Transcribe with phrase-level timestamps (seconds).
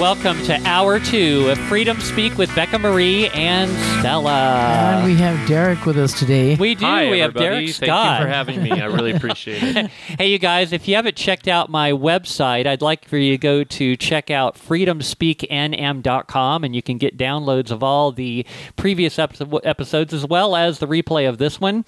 [0.00, 4.94] welcome to hour two of Freedom Speak with Becca Mari and Stella.
[4.96, 6.56] And we have Dereck with us today.
[6.56, 6.86] We do.
[6.86, 7.66] Hi, we have everybody.
[7.66, 8.20] Dereck Thank Scott.
[8.20, 8.70] you for having me.
[8.72, 9.90] I really appreciate it.
[10.18, 13.38] Hey, you guys, if you haven't checked out my website, I'd like for you to
[13.38, 18.46] go to check out freedomspeaknm.com and you can get downloads of all the
[18.76, 21.84] previous episodes as well as the replay of this one.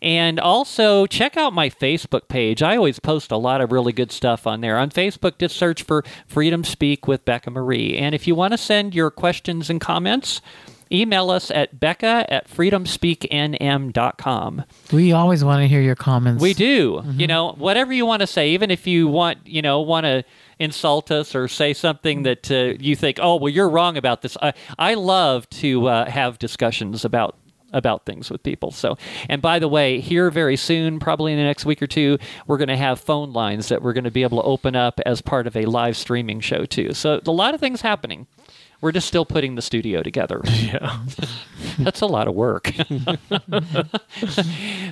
[0.00, 2.62] And also check out my Facebook page.
[2.62, 4.78] I always post a lot of really good stuff on there.
[4.78, 7.96] On Facebook, just search for Freedom Speak with Becca Mari.
[7.96, 10.42] And if you want to send your questions and comments,
[10.90, 14.64] email us at becca at freedomspeaknm.com.
[14.92, 16.42] We always want to hear your comments.
[16.42, 17.02] We do.
[17.12, 20.24] You know, whatever you want to say, even if you want, you know, want to
[20.58, 24.36] insult us or say something that uh, you think, oh, well, you're wrong about this.
[24.42, 27.36] I, I love to uh, have discussions about
[27.72, 28.70] about things with people.
[28.70, 28.96] So,
[29.28, 32.58] and by the way, here very soon, probably in the next week or two, we're
[32.58, 35.20] going to have phone lines that we're going to be able to open up as
[35.20, 36.92] part of a live streaming show too.
[36.92, 38.26] So, a lot of things happening.
[38.80, 40.42] We're just still putting the studio together.
[40.58, 41.00] Yeah.
[41.78, 42.66] That's a lot of work.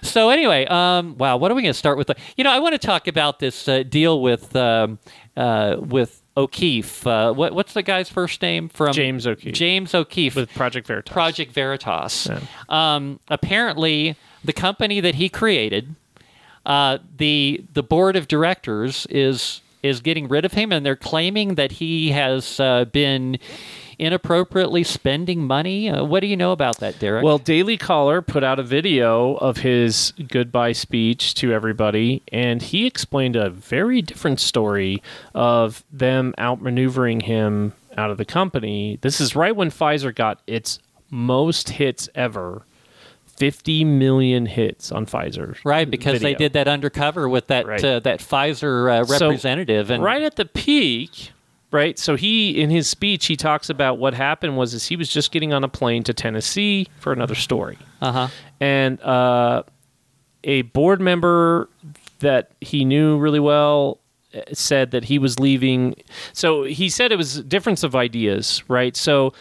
[0.03, 2.11] so anyway, um, wow, what are we going to start with?
[2.37, 5.01] You know, I want to talk about this uh, deal with um,
[5.37, 7.07] uh, with O'Keefe.
[7.07, 9.55] Uh, what, what's the guy's first name from James O'Keefe.
[9.55, 11.13] James O'Keefe With Project Veritas.
[11.13, 12.29] Project Veritas.
[12.29, 12.41] Yeah.
[12.69, 15.95] Um, apparently, the company that he created,
[16.65, 21.55] uh, the the board of directors is is getting rid of him, and they're claiming
[21.55, 23.39] that he has uh, been
[23.99, 25.89] inappropriately spending money.
[25.89, 27.23] Uh, what do you know about that, Dereck?
[27.23, 32.87] Well, Daily Caller put out a video of his goodbye speech to everybody, and he
[32.87, 35.03] explained a very different story
[35.35, 38.99] of them outmaneuvering him out of the company.
[39.01, 40.79] This is right when Pfizer got its
[41.11, 42.67] most hits ever
[43.37, 45.57] 50 million hits on Pfizer.
[45.65, 47.85] right, because they did that undercover with that Right.
[47.85, 51.33] uh, that Pfizer uh, So, representative, and right at the peak
[51.73, 55.09] right so he in his speech he talks about what happened was is he was
[55.09, 58.29] just getting on a plane to tennessee for another story uh huh,
[58.61, 59.65] and uh,
[60.45, 61.69] a board member
[62.21, 63.99] that he knew really well
[64.33, 65.97] uh, said that he was leaving
[66.33, 69.33] so he said it was a difference of ideas right so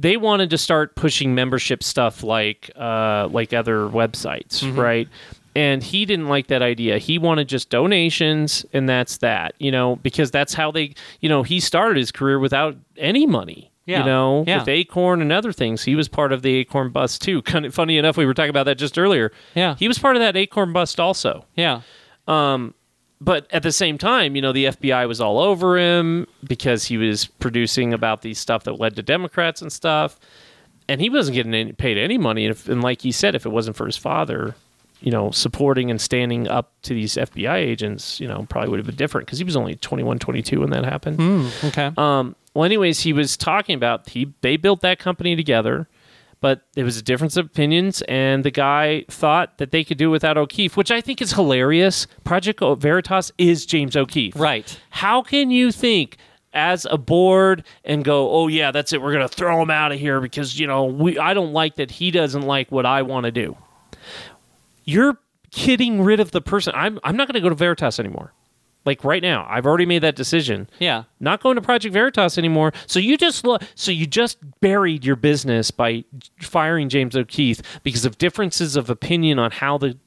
[0.00, 5.08] they wanted to start pushing membership stuff like uh, like other websites right?
[5.56, 6.98] And he didn't like that idea.
[6.98, 11.42] He wanted just donations and that's that you know because that's how they you know
[11.42, 13.98] he started his career without any money Yeah.
[14.00, 14.60] you know Yeah.
[14.60, 15.82] with acorn and other things.
[15.82, 17.42] He was part of the acorn bust too.
[17.52, 19.32] Kind of funny enough we were talking about that just earlier.
[19.54, 19.74] Yeah.
[19.76, 21.44] he was part of that acorn bust also.
[21.56, 21.80] Yeah,
[23.20, 26.96] but at the same time, you know, the FBI was all over him because he
[26.96, 30.18] was producing about these stuff that led to Democrats and stuff,
[30.88, 32.46] and he wasn't getting any, paid any money.
[32.46, 34.54] And, if, and like he said, if it wasn't for his father,
[35.00, 38.86] you know, supporting and standing up to these FBI agents, you know, probably would have
[38.86, 41.50] been different because he was only 21, 22 when that happened.
[41.64, 45.88] okay, Um, well, anyways, he was talking about he they built that company together,
[46.40, 50.08] but there was a difference of opinions, and the guy thought that they could do
[50.08, 52.06] it without O'Keefe, which I think is hilarious.
[52.24, 54.34] Project Veritas is James O'Keefe.
[54.36, 54.78] right.
[54.90, 56.16] How can you think
[56.52, 59.00] as a board and go, "Oh yeah, that's it.
[59.00, 61.90] We're gonna throw him out of here because you know we I don't like that
[61.92, 63.56] he doesn't like what I want to do."
[64.84, 65.18] You're
[65.52, 66.72] getting rid of the person.
[66.74, 68.32] I'm I'm not gonna go to Veritas anymore.
[68.86, 70.68] Like right now, I've already made that decision.
[70.78, 72.72] Yeah, not going to Project Veritas anymore.
[72.86, 76.04] So you just lo- so you just buried your business by
[76.40, 79.98] firing James O'Keefe because of differences of opinion on how the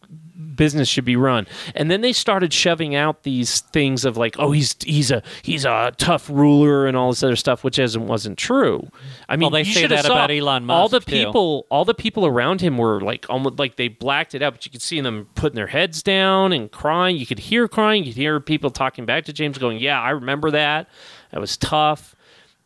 [0.56, 1.48] business should be run.
[1.76, 5.66] And then they started shoving out these things of like, oh, he's he's a he's
[5.66, 8.90] a tough ruler and all this other stuff, which isn't wasn't true.
[9.30, 10.76] I mean, they you say that about Elon Musk.
[10.76, 11.26] All the Musk, too.
[11.26, 14.66] people, all the people around him were like almost like they blacked it out, but
[14.66, 17.18] you could see them putting their heads down and crying.
[17.18, 18.04] You could hear crying.
[18.04, 20.90] You could hear people talking back to James, going, "Yeah, I remember that.
[21.32, 22.16] That was tough."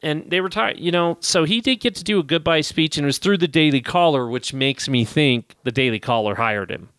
[0.04, 1.18] And they were tired, you know.
[1.22, 3.82] So he did get to do a goodbye speech, and it was through the Daily
[3.82, 6.90] Caller, which makes me think the Daily Caller hired him.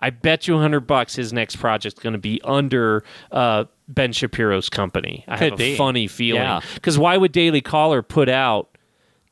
[0.00, 4.12] I bet you a hundred bucks his next project's going to be under uh, Ben
[4.12, 5.24] Shapiro's company.
[5.28, 5.74] I Could have be.
[5.74, 6.60] a funny feeling Yeah.
[6.74, 8.76] because why would Daily Caller put out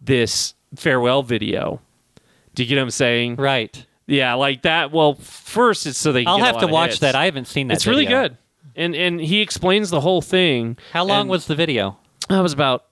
[0.01, 1.81] this farewell video?
[2.55, 3.37] Do you get what I'm saying?
[3.37, 3.85] right.
[4.11, 4.91] Yeah, like that.
[4.91, 6.25] Well, first it's so they.
[6.25, 7.01] Can I'll have to watch hits.
[7.01, 7.15] that.
[7.15, 7.75] I haven't seen that.
[7.75, 8.39] It's really good,
[8.75, 10.79] and and he explains the whole thing.
[10.95, 11.99] How long was the video?
[12.31, 12.41] that?
[12.41, 12.87] Was about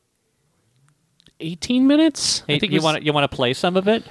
[1.40, 2.43] eighteen minutes.
[2.49, 4.05] I think you want you want to play some of it?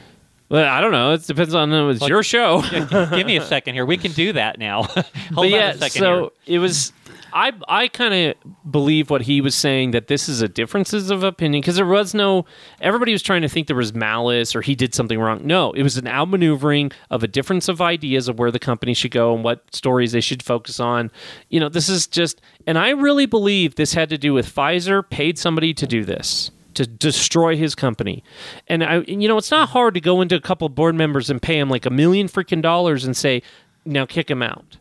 [0.50, 1.14] Well, I don't know.
[1.14, 2.62] It depends on uh, it's Like- your show.
[2.72, 3.86] Give me a second here.
[3.86, 4.84] We can do that now.
[4.84, 6.94] Hold but on yeah, a second so it was.
[7.34, 11.24] I I kind of believe what he was saying that this is a differences of
[11.24, 12.46] opinion because there was no
[12.80, 15.42] everybody was trying to think there was malice or he did something wrong.
[15.46, 19.12] No, it was an outmaneuvering of a difference of ideas of where the company should
[19.12, 21.12] go and what stories they should focus on.
[21.50, 25.08] You know, this is just and I really believe this had to do with Pfizer
[25.10, 28.24] paid somebody to do this to destroy his company.
[28.68, 31.42] And I you know, it's not hard to go into a couple board members and
[31.42, 33.42] pay him like a million freaking dollars and say,
[33.86, 34.78] "Now kick him out."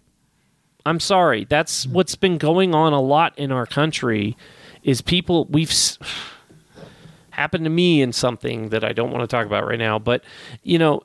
[0.86, 1.44] I'm sorry.
[1.44, 4.36] That's what's been going on a lot in our country
[4.82, 5.72] is people we've
[7.30, 10.22] happened to me in something that I don't want to talk about right now, but
[10.62, 11.02] you know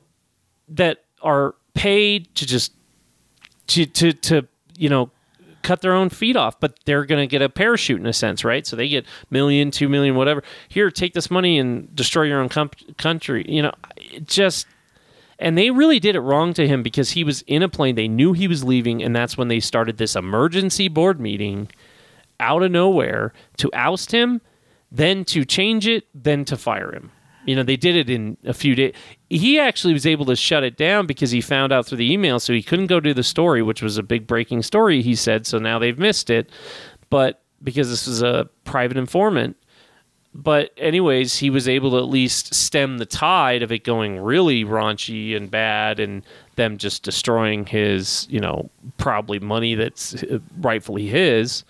[0.68, 2.72] that are paid to just
[3.68, 4.46] to to to
[4.76, 5.10] you know
[5.62, 8.44] cut their own feet off, but they're going to get a parachute in a sense,
[8.44, 8.66] right?
[8.66, 10.42] So they get million, two million, whatever.
[10.68, 13.44] Here, take this money and destroy your own com- country.
[13.48, 13.72] You know,
[14.24, 14.66] just
[15.38, 17.94] and they really did it wrong to him because he was in a plane.
[17.94, 21.70] They knew he was leaving, and that's when they started this emergency board meeting
[22.38, 24.40] out of nowhere to oust him,
[24.92, 27.10] then to change it, then to fire him.
[27.50, 28.94] You know, they did it in a few days.
[29.28, 32.38] He actually was able to shut it down because he found out through the email,
[32.38, 35.48] so he couldn't go do the story, which was a big breaking story, he said.
[35.48, 36.48] So now they've missed it.
[37.08, 39.56] But because this was a private informant,
[40.32, 44.64] but anyways, he was able to at least stem the tide of it going really
[44.64, 46.22] raunchy and bad, and
[46.54, 51.64] them just destroying his, you know, probably money that's uh, rightfully his.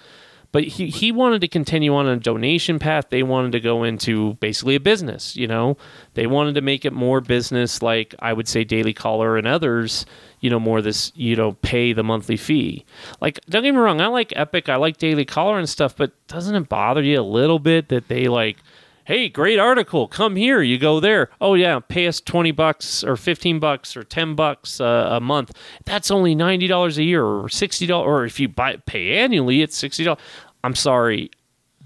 [0.52, 3.06] But he he wanted to continue on a donation path.
[3.10, 5.36] They wanted to go into basically a business.
[5.36, 5.76] You know,
[6.14, 10.06] they wanted to make it more business, like I would say Daily Caller and others.
[10.40, 12.84] You know, more this you know pay the monthly fee.
[13.20, 16.12] Like, don't get me wrong, I like Epoch, I like Daily Caller and stuff, but
[16.28, 18.56] doesn't it bother you a little bit that they like?
[19.04, 20.08] Hey, great article.
[20.08, 20.62] Come here.
[20.62, 21.30] You go there.
[21.40, 25.52] Oh yeah, pay us twenty bucks or fifteen bucks or ten bucks uh, a month.
[25.84, 28.06] That's only ninety dollars a year or sixty dollars.
[28.06, 30.22] Or if you buy pay annually, it's sixty dollars.
[30.64, 31.30] I'm sorry.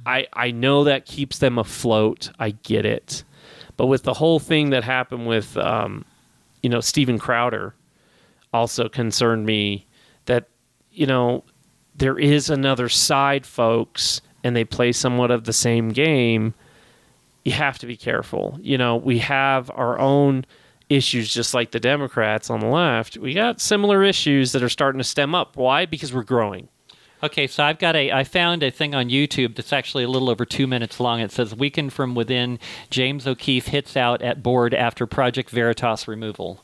[0.07, 2.31] I I know that keeps them afloat.
[2.39, 3.25] I get it,
[3.77, 6.05] but with the whole thing that happened with um,
[6.63, 7.75] you know Steven Crowder,
[8.53, 9.87] also concerned me
[10.27, 10.49] that
[10.91, 11.45] you know
[11.95, 16.55] there is another side, folks, and they play somewhat of the same game
[17.45, 18.59] you have to be careful.
[18.61, 20.47] You know, we have our own
[20.89, 23.17] issues just like the Democrats on the left.
[23.17, 25.57] We got similar issues that are starting to stem up.
[25.57, 25.87] Why?
[25.87, 26.69] Because we're growing.
[27.23, 28.13] Okay, so I've got a.
[28.13, 31.21] I found a thing on YouTube that's actually a little over two minutes long.
[31.21, 32.59] It says "Weakened from Within."
[32.91, 36.61] James O'Keefe hits out at board after Project Veritas removal.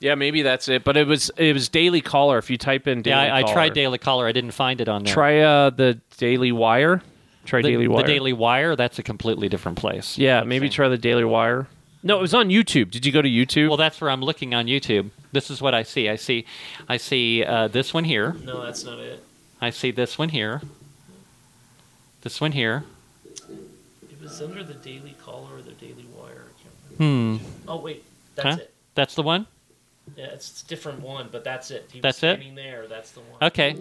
[0.00, 0.82] Yeah, maybe that's it.
[0.82, 2.38] But it was it was Daily Caller.
[2.38, 4.26] If you type in Daily yeah, I, I tried Daily Caller.
[4.26, 5.14] I didn't find it on there.
[5.14, 7.00] Try uh, the Daily Wire.
[7.44, 8.02] Try the, Daily Wire.
[8.02, 8.76] The Daily Wire.
[8.76, 10.18] That's a completely different place.
[10.18, 11.66] Yeah, maybe try the Daily Wire.
[12.02, 12.90] No, it was on YouTube.
[12.90, 13.68] Did you go to YouTube?
[13.68, 15.10] Well, that's where I'm looking on YouTube.
[15.32, 16.08] This is what I see.
[16.08, 16.46] I see,
[16.88, 18.34] I see uh, this one here.
[18.44, 19.22] no, that's not it.
[19.60, 20.62] I see this one here.
[22.22, 22.84] This one here.
[23.48, 26.44] It was under the Daily Caller or the Daily Wire.
[26.96, 27.36] Hmm.
[27.68, 28.04] Oh wait,
[28.34, 28.62] that's Huh?
[28.62, 28.74] It.
[28.94, 29.46] That's the one.
[30.16, 31.88] Yeah, it's a different one, but that's it.
[31.92, 32.54] He was That's it?
[32.54, 32.86] there.
[32.88, 33.42] That's the one.
[33.42, 33.76] Okay.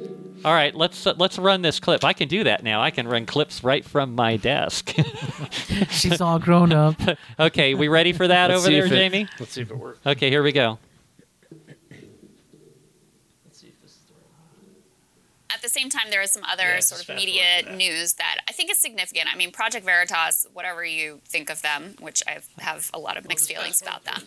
[0.46, 0.74] All right.
[0.74, 2.04] Let's uh, let's run this clip.
[2.06, 2.82] I can do that now.
[2.82, 4.94] I can run clips right from my desk.
[5.90, 6.96] She's all grown up.
[7.40, 7.74] okay.
[7.74, 9.28] We ready for that Let's over there, it- Jamie?
[9.40, 10.00] Let's see if it works.
[10.06, 10.30] Okay.
[10.30, 10.80] Here we go.
[11.52, 14.22] Let's see if this is the right
[15.52, 17.74] At the same time, there is some other Yeah, sort of media that.
[17.76, 19.28] news that I think is significant.
[19.34, 23.28] I mean, Project Veritas, whatever you think of them, which I have a lot of
[23.28, 24.22] mixed feelings about them,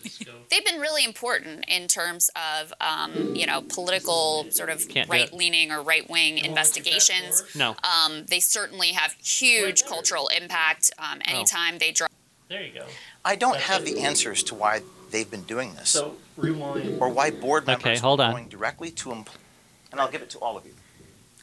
[0.49, 5.15] they've been really important in terms of, um, you know, political sort of Can't do
[5.15, 5.19] it.
[5.31, 7.41] right-leaning or right-wing investigations.
[7.55, 7.77] No.
[7.83, 10.91] Um, they certainly have huge cultural impact.
[10.99, 11.31] Um, Oh.
[11.35, 12.07] anytime they draw
[12.49, 12.85] There you go.
[13.23, 13.95] I don't That's have it.
[13.95, 14.81] the answers to why
[15.11, 17.01] they've been doing this, So rewind.
[17.01, 18.31] or why board members Okay, members hold are on.
[18.33, 19.27] going directly to empl-
[19.91, 20.73] and I'll give it to all of you.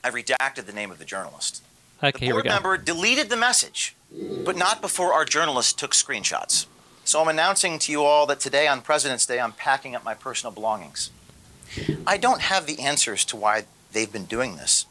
[0.02, 1.62] I've redacted the name of the journalist.
[2.02, 2.18] Okay.
[2.18, 3.94] the Here we board member deleted the message,
[4.44, 6.66] but not before our journalist took screenshots.
[7.04, 10.14] So I'm announcing to you all that today on President's Day, I'm packing up my
[10.14, 11.10] personal belongings.
[12.06, 14.86] I don't have the answers to why they've been doing this,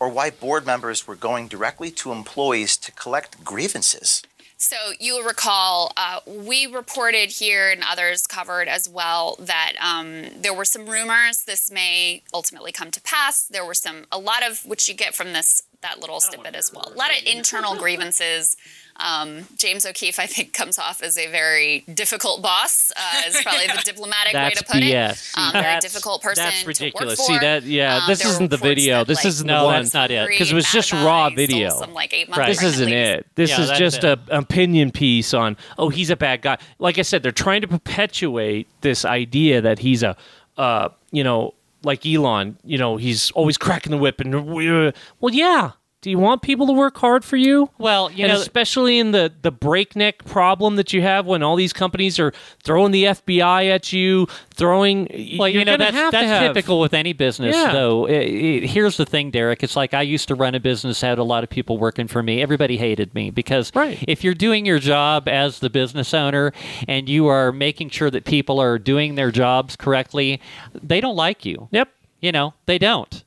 [0.00, 4.22] or why board members were going directly to employees to collect grievances.
[4.60, 10.52] So you'll recall uh, we reported here and others covered as well that um, there
[10.52, 13.44] were some rumors this may ultimately come to pass.
[13.44, 16.72] There were some a lot of which you get from this that little snippet as
[16.72, 16.90] well.
[16.92, 18.56] A lot of internal grievances.
[19.00, 22.90] Um, James O'Keefe, I think, comes off as a very difficult boss.
[22.96, 25.32] Uh, is probably the diplomatic way to put BS.
[25.36, 25.38] it.
[25.38, 27.18] Um, very That's- difficult person That's to ridiculous.
[27.18, 27.32] work for.
[27.34, 27.62] See that?
[27.62, 28.98] Yeah, Um, this isn't the video.
[28.98, 29.82] that, This like, isn't No, the one.
[29.82, 30.26] that's not it.
[30.28, 31.70] Because it was just raw video.
[31.78, 32.48] Some, like, eight months Right.
[32.48, 33.26] This isn't it.
[33.36, 34.18] This Yeah, is just it.
[34.28, 36.58] a opinion piece on oh he's a bad guy.
[36.78, 40.16] Like I said, they're trying to perpetuate this idea that he's a
[40.56, 45.32] uh, you know like Elon, you know, he's always cracking the whip and uh, well,
[45.32, 45.70] yeah.
[46.00, 47.70] Do you want people to work hard for you?
[47.76, 51.56] Well, you and know, especially in the the breakneck problem that you have when all
[51.56, 55.08] these companies are throwing the FBI at you, throwing.
[55.38, 57.72] Well, you know that's that's have- typical with any business, Yeah.
[57.72, 58.06] though.
[58.06, 59.64] I- I- here's the thing, Dereck.
[59.64, 62.22] It's like I used to run a business, had a lot of people working for
[62.22, 62.42] me.
[62.42, 63.98] Everybody hated me because Right.
[64.06, 66.52] if you're doing your job as the business owner
[66.86, 70.40] and you are making sure that people are doing their jobs correctly,
[70.80, 71.66] they don't like you.
[71.72, 71.88] Yep.
[72.20, 73.24] You know, they don't.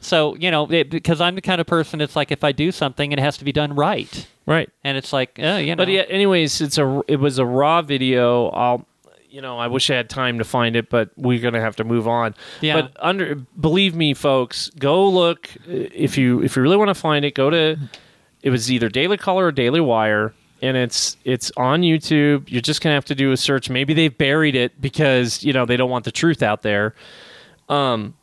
[0.00, 2.00] So you know, it, because I'm the kind of person.
[2.00, 4.68] It's like if I do something, it has to be done right, Right.
[4.82, 5.84] and it's like, uh, you know.
[5.84, 8.48] But yeah, anyways, it's a it was a raw video.
[8.48, 8.86] I'll
[9.28, 11.84] you know, I wish I had time to find it, but we're gonna have to
[11.84, 12.34] move on.
[12.60, 12.80] Yeah.
[12.80, 16.94] But under believe me, folks, go look uh, if you if you really want to
[16.94, 17.34] find it.
[17.34, 17.76] Go to
[18.42, 20.32] it was either Daily Caller or Daily Wire.
[20.62, 22.44] And it's it's on YouTube.
[22.50, 23.70] You're just gonna have to do a search.
[23.70, 26.94] Maybe they've buried it because you know they don't want the truth out there.
[27.68, 28.14] Um,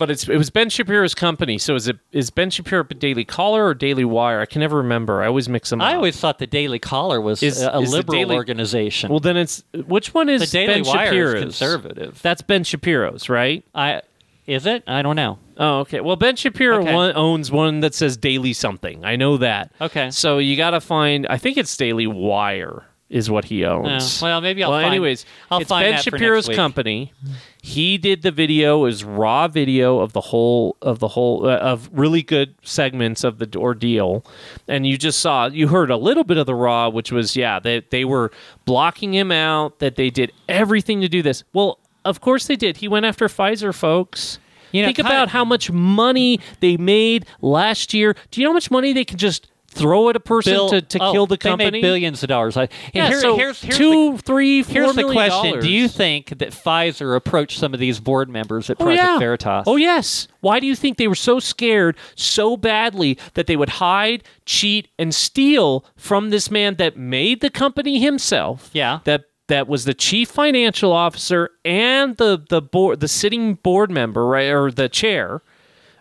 [0.00, 1.58] but it's it was Ben Shapiro's company.
[1.58, 4.40] So is it is Ben Shapiro a Daily Caller or Daily Wire?
[4.40, 5.22] I can never remember.
[5.22, 5.86] I always mix them up.
[5.86, 9.10] I always thought the Daily Caller was Is- a, a is liberal Daily- organization.
[9.10, 11.40] Well, then it's which one is the Daily Ben Wire Shapiro's?
[11.42, 12.20] conservative.
[12.22, 13.64] That's Ben Shapiro's, right?
[13.74, 14.02] I
[14.46, 14.82] is it?
[14.88, 15.38] I don't know.
[15.58, 16.00] Oh, okay.
[16.00, 16.92] Well, Ben Shapiro Okay.
[16.94, 19.04] one, owns one that says Daily something.
[19.04, 19.70] I know that.
[19.80, 20.10] Okay.
[20.10, 21.26] So you got to find.
[21.28, 24.22] I think it's Daily Wire is what he Uh, owns.
[24.22, 24.92] well, maybe I'll well, find.
[24.94, 27.12] anyways, I'll it's find Ben that for next Shapiro's company.
[27.62, 31.90] He did the video is raw video of the whole of the whole uh, of
[31.92, 34.24] really good segments of the ordeal,
[34.66, 37.58] and you just saw you heard a little bit of the raw, which was yeah
[37.58, 38.32] they they were
[38.64, 39.78] blocking him out.
[39.80, 41.44] That they did everything to do this.
[41.52, 42.78] Well, of course they did.
[42.78, 44.38] He went after Pfizer, folks.
[44.72, 48.14] You know, Think about how much money they made last year.
[48.30, 50.82] Do you know how much money they can just throw at a person Bill- to,
[50.82, 51.70] to oh, kill the They company?
[51.70, 52.56] made billions of dollars.
[52.56, 55.64] I, Yeah, here- so here's, here's two, the, three, four Here's the question: dollars.
[55.64, 59.18] Do you think that Pfizer approached some of these board members at Oh, Project yeah.
[59.18, 59.64] Veritas?
[59.66, 60.28] Oh yes.
[60.40, 64.88] Why do you think they were so scared so badly that they would hide, cheat,
[64.98, 68.70] and steal from this man that made the company himself?
[68.72, 69.00] Yeah.
[69.04, 74.26] That that was the chief financial officer and the the board the sitting board member
[74.26, 75.42] right or the chair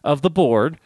[0.04, 0.78] of the board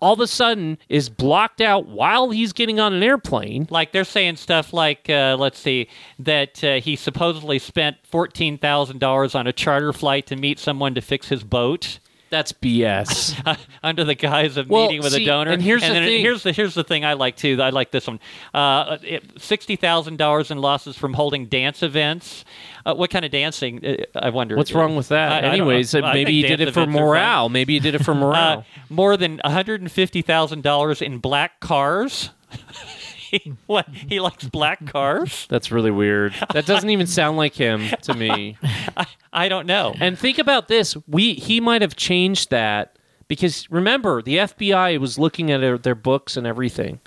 [0.00, 4.04] all of a sudden is blocked out while he's getting on an airplane Like they're
[4.04, 5.88] saying stuff like, uh, let's see,
[6.18, 10.94] that uh, he supposedly spent fourteen thousand dollars on a charter flight to meet someone
[10.94, 11.98] to fix his boat.
[12.30, 15.50] That's bs under the guise of Well, meeting with see, a donor.
[15.52, 16.20] and here's the then thing.
[16.20, 17.60] Here's the here's the thing I like too.
[17.62, 18.20] I like this one.
[18.54, 18.98] Uh,
[19.38, 22.44] Sixty thousand dollars in losses from holding dance events.
[22.86, 23.84] Uh, what kind of dancing?
[23.84, 24.56] Uh, I wonder.
[24.56, 25.94] what's wrong with that I- anyways.
[25.94, 27.04] I maybe he did it for events are fun.
[27.04, 30.62] morale maybe he did it for morale Uh, more than one hundred and fifty thousand
[30.62, 32.30] dollars in black cars.
[33.30, 35.46] he, what he likes black cars?
[35.50, 36.34] That's really weird.
[36.52, 38.56] That doesn't even sound like him to me.
[39.32, 39.94] I don't know.
[40.00, 45.18] And think about this: we he might have changed that because remember the FBI was
[45.18, 47.00] looking at their, their books and everything,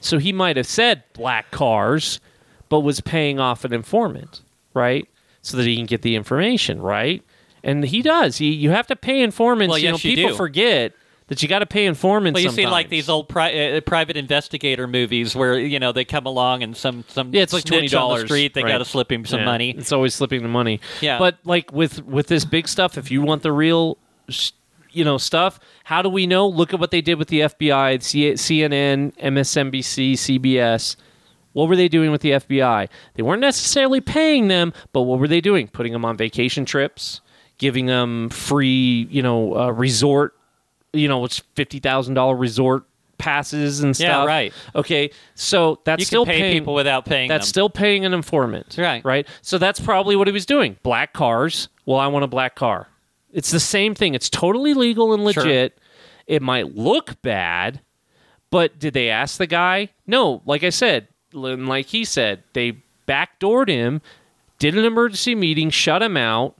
[0.00, 2.20] so he might have said black cars,
[2.68, 4.42] but was paying off an informant,
[4.74, 5.08] right?
[5.42, 7.22] So that he can get the information, right?
[7.62, 8.38] And he does.
[8.38, 9.70] He you have to pay informants.
[9.70, 10.36] Well, you know, people do.
[10.36, 10.92] forget
[11.28, 12.36] that you got to pay informants.
[12.36, 16.04] Well, you see, like these old pri- uh, private investigator movies where you know they
[16.04, 18.54] come along and some some Yeah, it's like $20, the street.
[18.54, 18.70] They right.
[18.72, 19.70] got to slip him some Yeah, money.
[19.70, 20.80] It's always slipping the money.
[21.00, 21.18] Yeah.
[21.18, 23.98] But like with with this big stuff, if you want the real,
[24.90, 26.46] you know, stuff, how do we know?
[26.46, 30.96] Look at what they did with the FBI, C- CNN, MSNBC, CBS.
[31.52, 32.86] What were they doing with the FBI?
[33.14, 35.68] They weren't necessarily paying them, but what were they doing?
[35.68, 37.22] Putting them on vacation trips,
[37.56, 40.35] giving them free, you know, uh, resort,
[40.92, 42.84] you know, it's fifty thousand dollar resort
[43.18, 44.06] passes and stuff.
[44.08, 44.52] Yeah, right.
[44.74, 47.48] Okay, so that's You still pay paying people without paying that's them.
[47.50, 48.76] still paying an informant.
[48.78, 49.04] Right.
[49.04, 49.26] Right.
[49.42, 50.76] So that's probably what he was doing.
[50.82, 51.68] Black cars.
[51.86, 52.88] Well, I want a black car.
[53.32, 54.14] It's the same thing.
[54.14, 55.42] It's totally legal and Sure.
[55.44, 55.78] legit.
[56.26, 57.80] It might look bad,
[58.50, 59.90] but did they ask the guy?
[60.06, 60.42] No.
[60.44, 64.02] Like I said, like he said, they backdoored him,
[64.58, 66.56] did an emergency meeting, shut him out,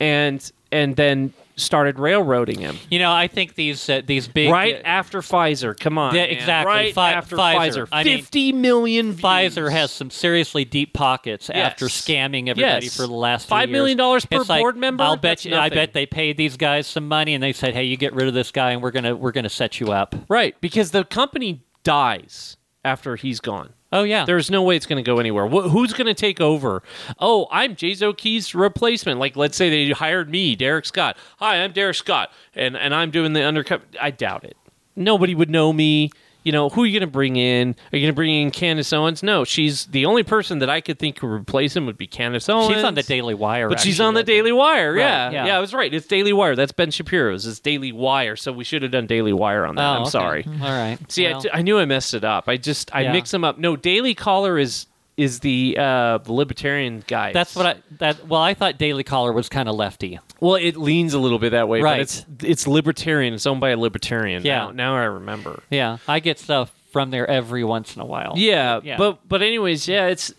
[0.00, 2.78] and and then started railroading him.
[2.90, 5.78] You know, I think these uh, these big right uh, after Pfizer.
[5.78, 6.14] Come on.
[6.14, 6.72] Yeah, exactly.
[6.72, 7.86] Right Fi- after Pfizer.
[7.88, 8.02] Pfizer.
[8.02, 12.96] Fifty million Pfizer has some seriously deep pockets after scamming everybody Yes.
[12.96, 15.04] for the last Five million dollars per It's like, board member?
[15.04, 15.54] I'll bet you.
[15.56, 18.28] I bet they paid these guys some money, and they said, "Hey, you get rid
[18.28, 21.64] of this guy, and we're gonna we're gonna set you up." Right, because the company
[21.84, 23.72] dies after he's gone.
[23.92, 24.24] Oh yeah.
[24.24, 25.46] There's no way it's going to go anywhere.
[25.46, 26.82] Wh- who's going to take over?
[27.18, 29.20] Oh, I'm James O'Keefe's replacement.
[29.20, 31.16] Like, let's say they hired me, Dereck Scott.
[31.38, 33.82] Hi, I'm Dereck Scott, and and I'm doing the undercut.
[34.00, 34.56] I doubt it.
[34.96, 36.10] Nobody would know me.
[36.42, 37.70] You know, who are you going to bring in?
[37.92, 39.22] Are you going to bring in Candace Owens?
[39.22, 42.48] No, she's the only person that I could think could replace him would be Candace
[42.48, 42.74] Owens.
[42.74, 44.36] She's on the Daily Wire, But she's actually, on the I think.
[44.38, 44.96] Daily Wire.
[44.96, 45.30] Yeah.
[45.30, 45.46] yeah.
[45.46, 45.56] yeah.
[45.56, 45.92] I was right.
[45.92, 46.56] It's Daily Wire.
[46.56, 47.46] That's Ben Shapiro's.
[47.46, 48.36] It's Daily Wire.
[48.36, 49.82] So we should have done Daily Wire on that.
[49.82, 50.10] Oh, I'm okay.
[50.10, 50.44] sorry.
[50.46, 50.98] All right.
[51.10, 52.48] See, I Well, t- I knew I messed it up.
[52.48, 53.12] I just I Yeah.
[53.12, 53.58] mix them up.
[53.58, 57.32] No, Daily Caller is is the uh, the libertarian guy.
[57.32, 58.26] that's what I that.
[58.26, 60.18] Well, I thought Daily Caller was kind of lefty.
[60.40, 61.94] Well, it leans a little bit that way, Right.
[61.98, 63.34] but it's it's libertarian.
[63.34, 64.44] It's owned by a libertarian.
[64.44, 64.66] Yeah.
[64.66, 65.62] Now, now I remember.
[65.70, 68.34] Yeah, I get stuff from there every once in a while.
[68.36, 68.96] Yeah, Yeah.
[68.96, 70.32] but but anyways, yeah, it's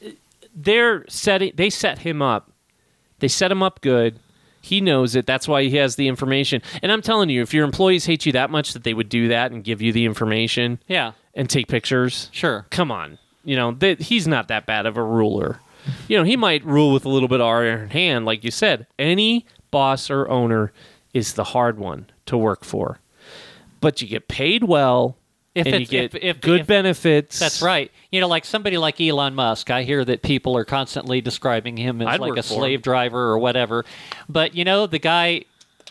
[0.55, 2.51] they're setting they set him up.
[3.19, 4.19] They set him up good.
[4.61, 5.25] He knows it.
[5.25, 6.61] That's why he has the information.
[6.81, 9.27] And I'm telling you, if your employees hate you that much that they would do
[9.27, 12.65] that and give you the information Yeah, and take pictures, sure.
[12.69, 13.17] come on.
[13.43, 15.59] You know, they, he's not that bad of a ruler.
[16.07, 18.87] You know, he might rule with a little bit of iron hand, like you said.
[18.97, 20.71] Any boss or owner
[21.13, 22.99] is the hard one to work for.
[23.81, 25.17] But you get paid well
[25.53, 27.37] If and you get if- if- good if- benefits.
[27.37, 27.91] That's right.
[28.11, 32.01] You know, like somebody like Elon Musk, I hear that people are constantly describing him
[32.01, 32.59] as I'd like a for him.
[32.59, 33.83] slave driver or whatever.
[34.29, 35.43] But you know, the guy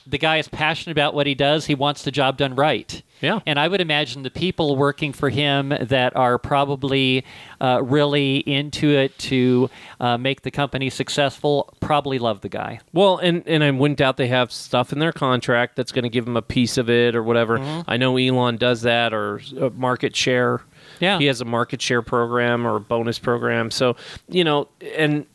[0.07, 1.67] the guy is passionate about what he does.
[1.67, 3.03] He wants the job done right.
[3.23, 3.41] Yeah.
[3.47, 7.25] And I would imagine the people working for him that are probably
[7.61, 12.81] uh, really into it to uh, make the company successful probably love the guy.
[12.93, 16.09] Well, and and I wouldn't doubt they have stuff in their contract that's going to
[16.09, 17.59] give them a piece of it or whatever.
[17.59, 17.91] Mm-hmm.
[17.91, 19.41] I know Elon does that or
[19.75, 20.63] market share.
[21.01, 21.19] Yeah.
[21.19, 23.71] he has a market share program or a bonus program.
[23.71, 23.97] So
[24.29, 25.27] you know, and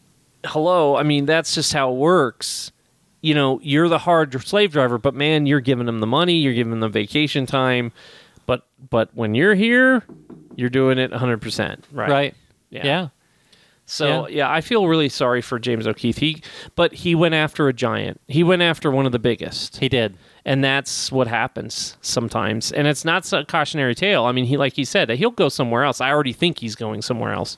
[0.46, 2.72] hello, I mean that's just how it works.
[3.28, 6.54] You know, you're the hard slave driver, but man, you're giving them the money, you're
[6.54, 7.92] giving them vacation time,
[8.46, 10.04] but but when you're here,
[10.56, 12.10] you're doing it 100 percent right.
[12.10, 12.36] Right.
[12.70, 12.86] Yeah.
[12.86, 13.08] yeah.
[13.86, 14.52] So yeah.
[14.52, 16.18] I feel really sorry for James O'Keefe.
[16.18, 16.42] He,
[16.76, 18.20] but he went after a giant.
[18.28, 20.18] He went after one of the biggest, He did.
[20.46, 22.72] and that's what happens sometimes.
[22.72, 24.26] And it's not a cautionary tale.
[24.26, 26.02] I mean, he like he said, he'll go somewhere else.
[26.02, 27.58] I already think he's going somewhere else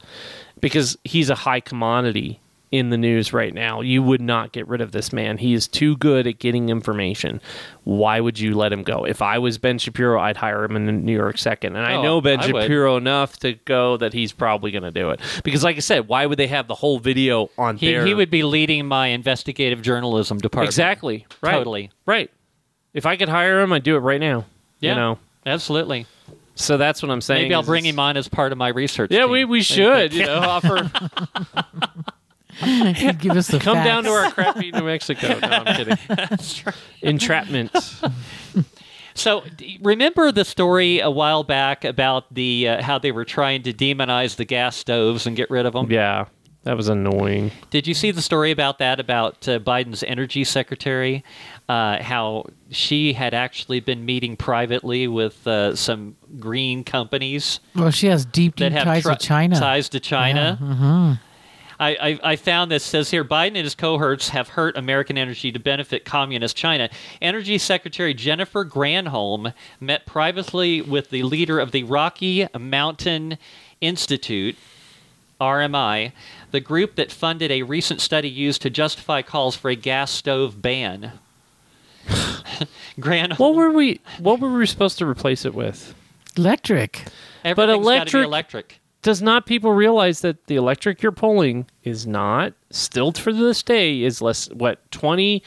[0.61, 2.39] because he's a high commodity
[2.71, 3.81] in the news right now.
[3.81, 5.38] You would not get rid of this man.
[5.39, 7.41] He is too good at getting information.
[7.83, 9.05] Why would you let him go?
[9.05, 11.75] If I was Ben Shapiro, I'd hire him in New York second.
[11.75, 12.61] And I Oh, know Ben I would.
[12.63, 15.19] Shapiro enough to go that he's probably going to do it.
[15.43, 18.13] Because like I said, why would they have the whole video on He, their he
[18.13, 20.69] would be leading my investigative journalism department.
[20.69, 21.25] Exactly.
[21.41, 21.53] Right.
[21.53, 21.89] Totally.
[22.05, 22.29] Right.
[22.93, 24.45] If I could hire him, I'd do it right now.
[24.79, 24.91] Yeah.
[24.91, 25.19] You know.
[25.45, 26.05] Absolutely.
[26.53, 27.43] So that's what I'm saying.
[27.43, 29.11] Maybe I'll bring him on as part of my research.
[29.11, 29.31] Yeah, team.
[29.31, 30.13] we, we should.
[30.13, 30.91] You know, offer
[32.95, 35.39] He'd give us the come down to our crappy New Mexico.
[35.39, 35.98] No, I'm kidding.
[37.01, 37.72] Entrapment.
[39.15, 39.43] So,
[39.81, 44.35] remember the story a while back about the uh, how they were trying to demonize
[44.37, 45.91] the gas stoves and get rid of them?
[45.91, 46.25] Yeah,
[46.63, 47.51] that was annoying.
[47.69, 51.24] Did you see the story about that about uh, Biden's energy secretary?
[51.67, 58.07] Uh, how she had actually been meeting privately with uh, some green companies Well, she
[58.07, 59.59] has deep, that deep have ties tri- with China.
[59.59, 60.55] Ties to China.
[60.55, 61.13] hmm
[61.79, 65.51] I, I, I found this says here Biden and his cohorts have hurt American energy
[65.51, 66.89] to benefit communist China.
[67.22, 73.37] Energy Secretary Jennifer Granholm met privately with the leader of the Rocky Mountain
[73.79, 74.57] Institute,
[75.39, 76.11] RMI,
[76.51, 80.61] the group that funded a recent study used to justify calls for a gas stove
[80.61, 81.13] ban.
[83.00, 84.01] Granholm, What were we?
[84.20, 85.96] What were we supposed to replace it with?
[86.35, 87.05] Electric.
[87.46, 88.78] everything's gotta be electric- electric.
[89.01, 94.01] Does not people realize that the electric you're pulling is not still for this day
[94.03, 95.42] is less what twenty?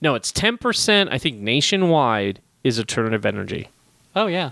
[0.00, 1.10] No, it's ten percent.
[1.12, 3.68] I think nationwide is alternative energy.
[4.16, 4.50] Oh yeah.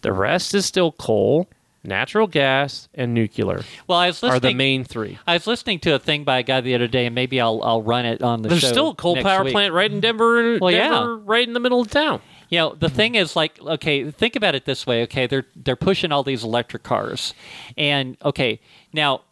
[0.00, 1.48] The rest is still coal,
[1.84, 4.36] natural gas, and nuclear Well, I was listening.
[4.36, 5.18] are the main three.
[5.28, 7.62] I was listening to a thing by a guy the other day, and maybe I'll
[7.62, 9.52] I'll run it on the There's still a coal power week.
[9.52, 10.58] plant right in Denver.
[10.60, 10.88] Well, yeah.
[10.88, 12.20] Denver, right in the middle of town.
[12.52, 12.96] You know, the mm-hmm.
[12.96, 15.02] thing is, like, okay, think about it this way.
[15.04, 17.32] Okay, they're they're pushing all these electric cars,
[17.78, 18.60] and okay,
[18.92, 19.22] now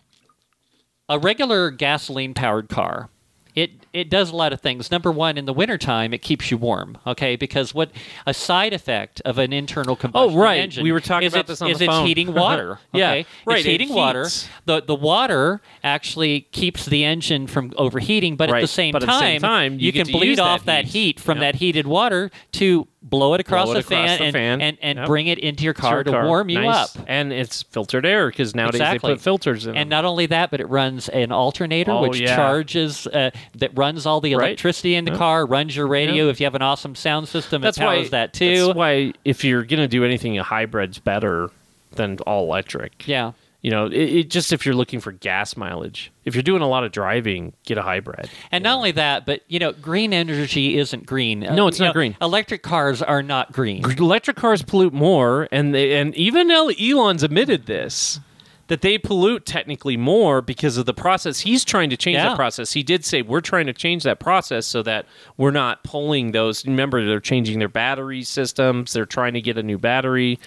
[1.06, 3.10] a regular gasoline powered car.
[3.54, 4.90] It, it does a lot of things.
[4.90, 6.98] Number one, in the wintertime, it keeps you warm.
[7.06, 7.90] Okay, because what
[8.26, 10.60] a side effect of an internal combustion engine Oh, right.
[10.60, 12.06] engine We were talking about this on is the it's phone.
[12.06, 12.78] heating water.
[12.92, 13.26] Yeah, okay?
[13.46, 14.28] right, It's it heating water.
[14.66, 19.06] The the water actually keeps the engine from overheating, but at the same but at
[19.06, 20.92] the time, same time, you you, can bleed that off that heat.
[21.16, 21.52] heat from Yep.
[21.54, 24.78] that heated water to blow it across, Blow it the, across fan the and, and,
[24.82, 25.06] and Yep.
[25.06, 26.26] bring it into your car Your to car.
[26.26, 26.96] warm you Nice.
[26.96, 27.04] up.
[27.08, 29.08] and it's filtered air because nowadays Exactly.
[29.08, 29.70] they put filters in.
[29.74, 29.96] And them.
[29.96, 32.36] not only that, but it runs an alternator Oh, which yeah.
[32.36, 34.48] charges, uh, that runs all the Right.
[34.48, 35.18] electricity in the Yep.
[35.18, 36.26] car, runs your radio.
[36.26, 36.32] Yep.
[36.34, 38.66] If you have an awesome sound system, that's it powers why that too.
[38.66, 41.50] That's why if you're gonna do anything, a hybrid's better
[41.92, 43.06] than all electric.
[43.06, 43.32] yeah.
[43.62, 46.66] You know, it, it just if you're looking for gas mileage, if you're doing a
[46.66, 48.30] lot of driving, get a hybrid.
[48.50, 51.40] And not only that, but you know, green energy isn't green.
[51.40, 52.16] No, it's You not know, green.
[52.22, 53.84] Electric cars are not green.
[53.98, 58.18] Electric cars pollute more, and they, and even Elon's admitted this
[58.70, 61.40] that they pollute technically more because of the process.
[61.40, 62.28] He's trying to change Yeah.
[62.28, 62.72] that process.
[62.72, 65.06] He did say we're trying to change that process so that
[65.36, 66.64] we're not pulling those.
[66.64, 68.92] Remember, they're changing their battery systems.
[68.92, 70.38] They're trying to get a new battery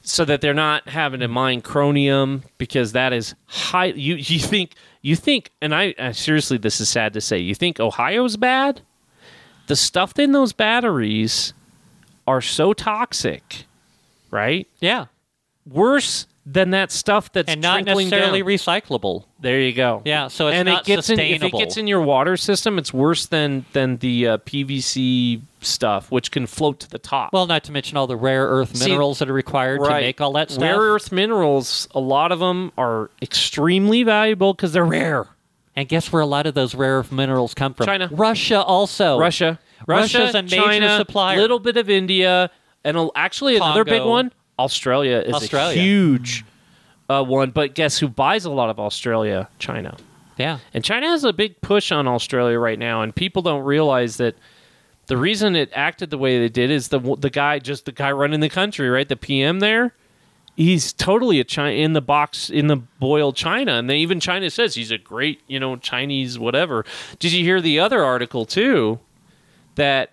[0.00, 3.86] so that they're not having to mine chromium because that is high.
[3.86, 7.36] You you think you think, and I, I seriously, this is sad to say.
[7.38, 8.80] You think Ohio's bad?
[9.66, 11.52] The stuff in those batteries
[12.26, 13.66] are so toxic,
[14.30, 14.66] right?
[14.80, 15.06] Yeah,
[15.70, 18.48] Worse than that stuff that's and not necessarily down.
[18.48, 19.24] recyclable.
[19.38, 20.02] There you go.
[20.04, 22.78] Yeah, so it's and not it gets in, if it gets in your water system,
[22.78, 27.32] it's worse than than the uh, PVC stuff, which can float to the top.
[27.32, 30.20] Well, not to mention all the rare earth See, minerals that are required to make
[30.20, 30.62] all that stuff.
[30.62, 35.26] Rare earth minerals, a lot of them are extremely valuable because they're rare.
[35.76, 37.86] And guess where a lot of those rare earth minerals come from?
[37.86, 38.08] China.
[38.10, 39.18] Russia also.
[39.18, 41.36] Russia, Russia, Russia's a major China, supplier.
[41.36, 42.50] little bit of India,
[42.84, 44.32] and actually another big one.
[44.58, 45.78] Australia is Australia.
[45.78, 46.44] a huge
[47.08, 49.48] uh, one, but guess who buys a lot of Australia?
[49.58, 49.96] China.
[50.36, 50.58] Yeah.
[50.72, 54.36] And China has a big push on Australia right now, and people don't realize that
[55.06, 58.12] the reason it acted the way they did is the the guy, just the guy
[58.12, 59.08] running the country, right?
[59.08, 59.94] The PM there,
[60.54, 64.50] he's totally a China in the box in the boiled China, and then even China
[64.50, 66.84] says he's a great, you know, Chinese whatever.
[67.18, 69.00] Did you hear the other article too?
[69.76, 70.10] That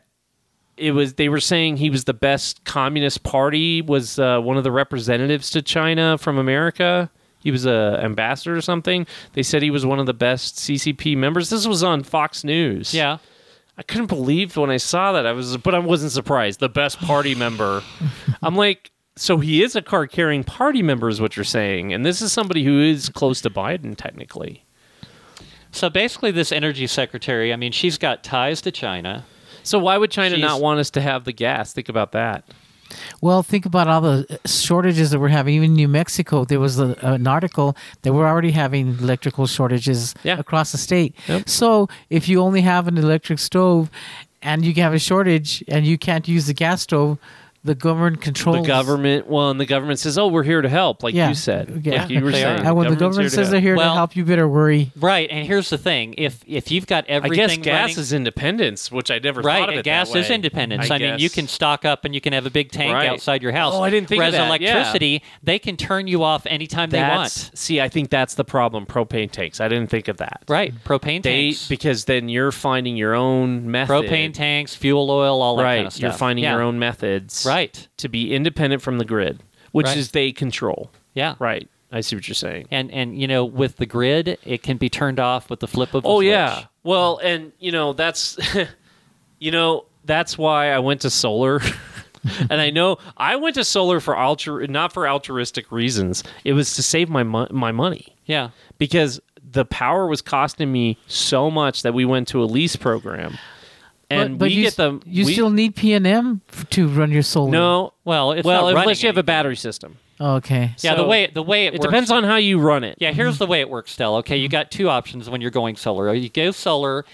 [0.78, 4.64] it was they were saying he was the best communist party was uh, one of
[4.64, 7.10] the representatives to China from America.
[7.40, 9.06] He was a ambassador or something.
[9.34, 11.50] They said he was one of the best CCP members.
[11.50, 12.94] This was on Fox News.
[12.94, 13.20] Yeah.
[13.78, 15.26] I couldn't believe when I saw that.
[15.26, 16.60] I was, but I wasn't surprised.
[16.60, 17.84] The best party member.
[18.42, 22.06] I'm like, so he is a card carrying party member, is what you're saying, and
[22.06, 24.66] this is somebody who is close to Biden technically.
[25.72, 29.26] So basically, this energy secretary, I mean, she's got ties to China.
[29.66, 31.74] So why would China She's- not want us to have the gas?
[31.74, 32.46] Think about that.
[33.20, 35.56] Well, think about all the shortages that we're having.
[35.56, 40.14] Even in New Mexico, there was a, an article that we're already having electrical shortages
[40.24, 40.38] Yeah.
[40.38, 41.16] across the state.
[41.28, 41.50] Yep.
[41.50, 43.90] So if you only have an electric stove
[44.44, 47.18] and you have a shortage and you can't use the gas stove,
[47.66, 51.04] the government controls The government, well, and the government says, "Oh, we're here to help,"
[51.04, 51.30] like Yeah.
[51.30, 52.02] you said, Yeah.
[52.04, 52.62] like you were saying.
[52.66, 54.92] And when the government says they're here Well- to help, you better worry.
[55.00, 55.28] Right.
[55.30, 58.92] And here's the thing: if if you've got everything, I guess gas running, is independence,
[58.92, 60.36] which I never right, thought of and it gas that is way.
[60.36, 60.92] independence.
[60.92, 63.10] I, mean, you can stock up and you can have a big tank Right.
[63.10, 63.74] outside your house.
[63.76, 64.72] Oh, I didn't think of Whereas that, yeah.
[64.76, 67.32] electricity, they can turn you off anytime they want.
[67.56, 68.86] See, I think that's the problem.
[68.86, 69.60] Propane tanks.
[69.60, 70.42] I didn't think of that.
[70.48, 70.74] Right.
[70.86, 71.68] Propane They tanks.
[71.68, 73.92] because then you're finding your own method.
[74.06, 75.76] propane tanks, fuel oil, all that right.
[75.78, 76.02] kind of stuff.
[76.04, 76.52] You're finding Yeah.
[76.54, 77.44] your own methods.
[77.48, 77.55] Right.
[77.98, 79.42] To be independent from the grid,
[79.72, 79.98] which Right.
[79.98, 80.92] is they control.
[81.14, 81.36] Yeah.
[81.40, 81.68] Right.
[81.92, 82.68] I see what you're saying.
[82.72, 85.94] And and you know, with the grid, it can be turned off with the flip
[85.94, 86.28] of Oh switch.
[86.30, 86.66] yeah.
[86.84, 88.38] Well, and you know that's
[89.40, 91.62] you know that's why I went to solar.
[92.50, 96.24] and I know I went to solar for altru not for altruistic reasons.
[96.44, 98.50] It was to save my mo- my money Yeah.
[98.78, 99.20] because
[99.52, 103.38] the power was costing me so much that we went to a lease program.
[104.10, 106.42] And but, but we you, get the you we- still need PNM
[106.72, 107.52] to run your solar.
[107.52, 109.98] no Well, it's well not running unless you have a battery system.
[110.20, 110.74] Oh, okay.
[110.80, 112.98] Yeah, the way the way it, It works, depends on how you run it.
[113.00, 113.44] Yeah, here's mm-hmm.
[113.44, 114.20] the way it works, Stella.
[114.20, 114.52] Okay, you mm-hmm.
[114.52, 116.14] got two options when you're going solar.
[116.14, 117.06] You go solar,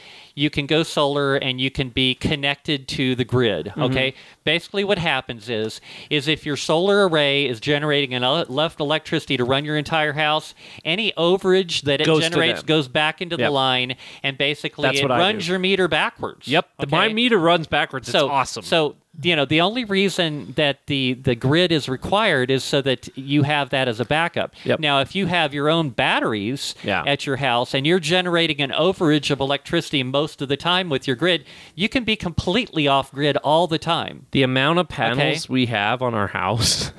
[0.42, 3.68] you can go solar and you can be connected to the grid.
[3.68, 3.84] Mm-hmm.
[3.84, 9.44] Okay, basically what happens is is if your solar array is generating enough electricity to
[9.44, 13.48] run your entire house, any overage that it Goes generates goes back into Yep.
[13.48, 16.48] the line, and basically That's it runs your meter backwards.
[16.48, 16.70] Yep.
[16.80, 18.08] The, my meter runs backwards.
[18.08, 18.64] It's so awesome.
[18.64, 23.10] So you know the only reason that the the grid is required is so that
[23.18, 24.54] you have that as a backup.
[24.64, 24.80] Yep.
[24.80, 27.04] Now, if you have your own batteries Yeah.
[27.06, 31.08] at your house and you're generating an overage of electricity most of the time with
[31.08, 31.44] your grid,
[31.76, 34.28] you can be completely off grid all the time.
[34.32, 36.92] the amount of panels we have on our house,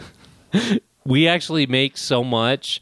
[1.05, 2.81] we actually make so much.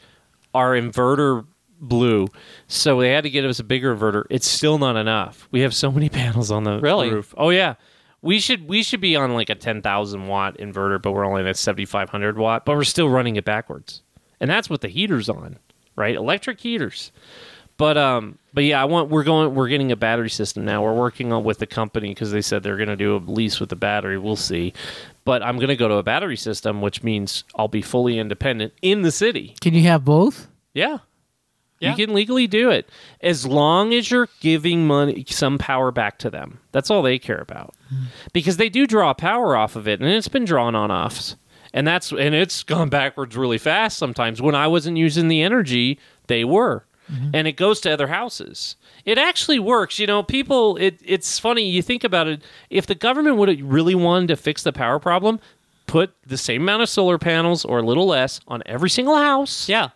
[0.53, 1.45] Our inverter
[1.79, 2.27] blew,
[2.67, 4.25] so they had to get us a bigger inverter.
[4.29, 5.47] It's still not enough.
[5.51, 7.09] We have so many panels on the Really?
[7.09, 7.33] roof.
[7.37, 7.75] Oh yeah,
[8.21, 11.47] we should we should be on like a ten thousand watt inverter, but we're only
[11.47, 12.65] at seventy five hundred watt.
[12.65, 14.01] But we're still running it backwards,
[14.39, 15.57] and that's what the heater's on,
[15.95, 16.15] right?
[16.15, 17.11] Electric heaters.
[17.77, 20.83] But um, but yeah, I want we're going we're getting a battery system now.
[20.83, 23.59] We're working on with the company because they said they're going to do a lease
[23.59, 24.19] with the battery.
[24.19, 24.73] We'll see.
[25.25, 28.73] But I'm going to go to a battery system, which means I'll be fully independent
[28.83, 29.55] in the city.
[29.61, 30.47] Can you have both?
[30.73, 30.99] Yeah.
[31.81, 31.95] Yeah.
[31.95, 32.87] You can legally do it
[33.21, 36.59] as long as you're giving money some power back to them.
[36.71, 37.73] That's all they care about.
[37.89, 38.03] Hmm.
[38.33, 41.35] Because they do draw power off of it and it's been drawn on us.
[41.73, 44.41] and that's and it's gone backwards really fast sometimes.
[44.41, 47.31] When I wasn't using the energy, they were, mm-hmm.
[47.33, 48.75] and it goes to other houses.
[49.05, 49.97] It actually works.
[49.99, 50.77] You know, people.
[50.77, 51.67] It it's funny.
[51.69, 52.43] You think about it.
[52.69, 55.39] If the government would have really wanted to fix the power problem,
[55.87, 59.67] put the same amount of solar panels or a little less on every single house.
[59.67, 59.89] Yeah.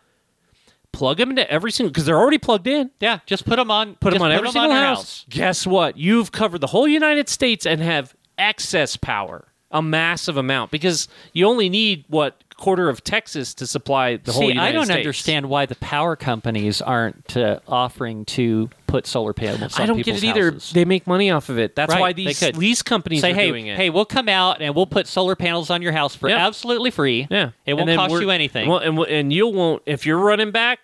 [0.95, 2.89] Plug them into every single because they're already plugged in.
[3.01, 3.19] Yeah.
[3.25, 3.95] Just put them on.
[3.95, 5.25] Put them on every single your house.
[5.29, 5.97] Guess what?
[5.97, 11.47] You've covered the whole United States and have excess power, a massive amount, because you
[11.47, 14.97] only need what quarter of Texas to supply the whole See, United I don't States.
[14.97, 19.97] understand why the power companies aren't uh, offering to put solar panels on I don't
[20.01, 20.51] get it either.
[20.53, 20.71] houses.
[20.71, 21.75] They make money off of it.
[21.75, 23.75] That's Right, why these lease companies Say, are hey, doing it.
[23.77, 26.45] hey, we'll come out and we'll put solar panels on your house for Yeah.
[26.47, 27.27] absolutely free.
[27.29, 28.69] yeah, It won't cost you anything.
[28.69, 30.79] Well, and, and you won't if you're running back.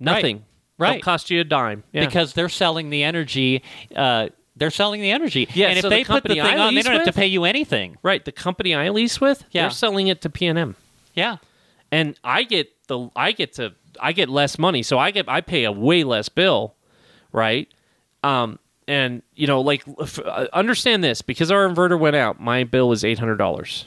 [0.00, 0.44] Nothing.
[0.78, 0.92] Right.
[0.92, 1.84] Don't cost you a dime.
[1.92, 2.06] Yeah.
[2.06, 3.62] because they're selling the energy.
[3.94, 5.48] Uh, they're selling the energy.
[5.54, 7.04] Yeah, and if so the they put the company thing I on, they don't have
[7.04, 7.96] to pay you anything.
[8.02, 9.62] right, the company I lease with, Yeah.
[9.62, 10.74] they're selling it to PNM.
[11.14, 11.36] Yeah.
[11.90, 15.40] and I get the I get to I get less money, so I get I
[15.42, 16.74] pay a way less bill,
[17.32, 17.68] right?
[18.22, 22.64] Um, and you know, like f- uh, understand this because our inverter went out, my
[22.64, 23.86] bill is eight hundred dollars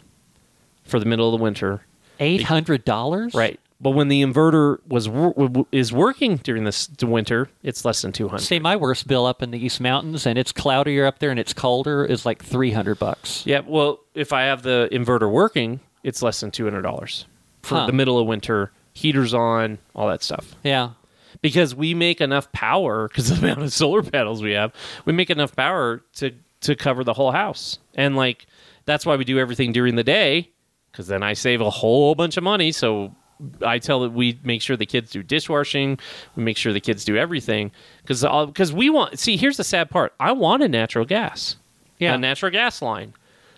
[0.83, 1.81] for the middle of the winter,
[2.19, 3.33] Eight hundred dollars.
[3.33, 3.59] right?
[3.81, 5.09] But when the inverter was
[5.71, 8.43] is working during this the winter, it's less than two hundred.
[8.43, 11.39] See, my worst bill up in the East Mountains, and it's cloudier up there, and
[11.39, 13.45] it's colder, is like three hundred bucks.
[13.45, 17.25] Yeah, well, if I have the inverter working, it's less than two hundred dollars
[17.63, 17.85] for Huh.
[17.87, 20.55] the middle of winter, heaters on, all that stuff.
[20.63, 20.91] Yeah.
[21.41, 24.71] because we make enough power because of the amount of solar panels we have
[25.03, 28.45] we make enough power to to cover the whole house and like
[28.85, 30.49] that's why we do everything during the day
[30.91, 33.13] because then i save a whole bunch of money so
[33.65, 35.99] i tell that we make sure the kids do dishwashing
[36.35, 37.71] we make sure the kids do everything
[38.01, 41.57] because because uh, we want see here's the sad part i wanted natural gas
[41.99, 42.13] Yeah.
[42.15, 43.13] a natural gas line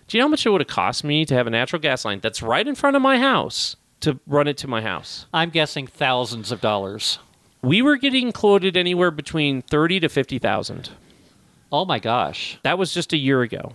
[0.08, 2.06] do you know how much it would have cost me to have a natural gas
[2.06, 5.50] line that's right in front of my house to run it to my house I'm
[5.50, 7.20] guessing thousands of dollars.
[7.62, 10.90] we were getting quoted anywhere between thirty to fifty thousand.
[11.72, 13.74] Oh my gosh, That was just a year ago.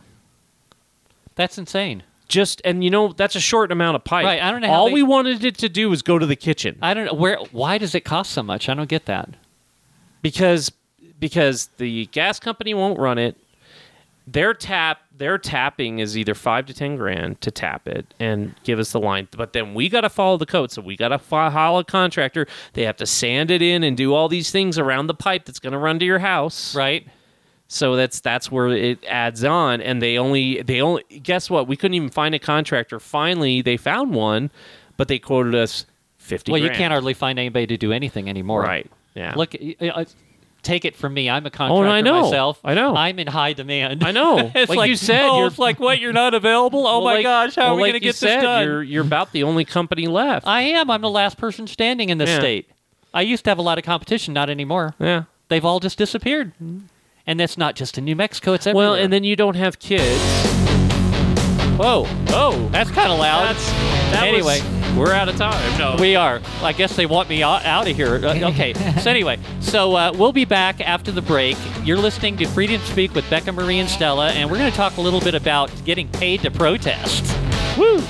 [1.34, 2.02] that's insane.
[2.32, 4.24] Just and you know that's a short amount of pipe.
[4.24, 6.34] Right, I don't know All they- we wanted it to do was go to the
[6.34, 7.36] kitchen I don't know where.
[7.50, 8.70] Why does it cost so much?
[8.70, 9.28] I don't get that.
[10.22, 10.72] because
[11.20, 13.36] because the gas company won't run it.
[14.26, 18.78] Their tap their tapping is either five to ten grand to tap it and give
[18.78, 20.70] us the line, but then we got to follow the code.
[20.70, 22.46] So we got to file a contractor.
[22.72, 25.58] They have to sand it in and do all these things around the pipe that's
[25.58, 26.74] going to run to your house.
[26.74, 27.06] Right.
[27.72, 31.66] So that's that's where it adds on, and they only they only guess what?
[31.66, 33.00] We couldn't even find a contractor.
[33.00, 34.50] Finally, they found one,
[34.98, 35.86] but they quoted us
[36.18, 36.52] fifty.
[36.52, 38.60] Well, you can't hardly find anybody to do anything anymore.
[38.62, 38.90] right?
[39.14, 39.32] Yeah.
[39.36, 40.04] Look, uh,
[40.62, 41.30] take it from me.
[41.30, 42.22] I'm a contractor Oh, I know.
[42.22, 42.60] myself.
[42.64, 42.94] I know.
[42.94, 44.04] I'm in high demand.
[44.04, 44.50] I know.
[44.54, 45.98] it's Like you said, oh, you're- it's like what?
[45.98, 46.86] You're not available?
[46.86, 48.36] Oh Well, my like- gosh, how well, are we like going to you get said,
[48.36, 48.64] this done?
[48.64, 50.46] You're you're about the only company left.
[50.46, 50.90] I am.
[50.90, 52.38] I'm the last person standing in this Yeah.
[52.38, 52.70] state.
[53.14, 54.94] I used to have a lot of competition, not anymore.
[54.98, 55.24] yeah.
[55.48, 56.52] They've all just disappeared.
[57.26, 58.52] And that's not just in New Mexico.
[58.52, 58.90] It's everywhere.
[58.90, 60.20] Well, and then you don't have kids.
[61.78, 63.54] whoa, oh, that's kind of loud.
[63.54, 63.70] That's
[64.12, 64.60] that Anyway.
[64.60, 65.78] was- we're out of time.
[65.78, 65.96] No.
[65.98, 66.40] We are.
[66.60, 68.16] I guess they want me out, out of here.
[68.16, 68.74] Uh, okay.
[69.00, 71.56] so anyway, so uh, we'll be back after the break.
[71.82, 74.98] You're listening to Freedom Speak with Becca Mari and Stella, and we're going to talk
[74.98, 77.24] a little bit about getting paid to protest.
[77.78, 78.02] Woo!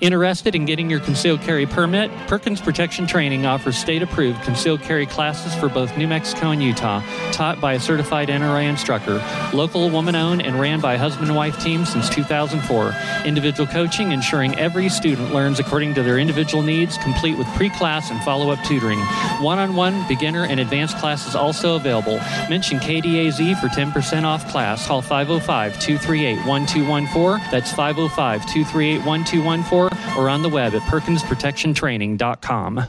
[0.00, 2.10] Interested in getting your concealed carry permit?
[2.26, 7.02] Perkins Protection Training offers state approved concealed carry classes for both New Mexico and Utah,
[7.32, 9.22] taught by a certified NRA instructor.
[9.52, 12.94] Local, woman owned, and ran by husband and wife team since 2004.
[13.26, 18.10] Individual coaching, ensuring every student learns according to their individual needs, complete with pre class
[18.10, 19.00] and follow up tutoring.
[19.42, 22.16] One on one, beginner, and advanced classes also available.
[22.48, 24.86] Mention KDAZ for 10% off class.
[24.86, 27.50] Call 505 238 1214.
[27.50, 32.88] That's 505 238 1214 or on the web at perkinsprotectiontraining.com.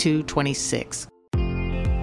[0.01, 1.07] 2226.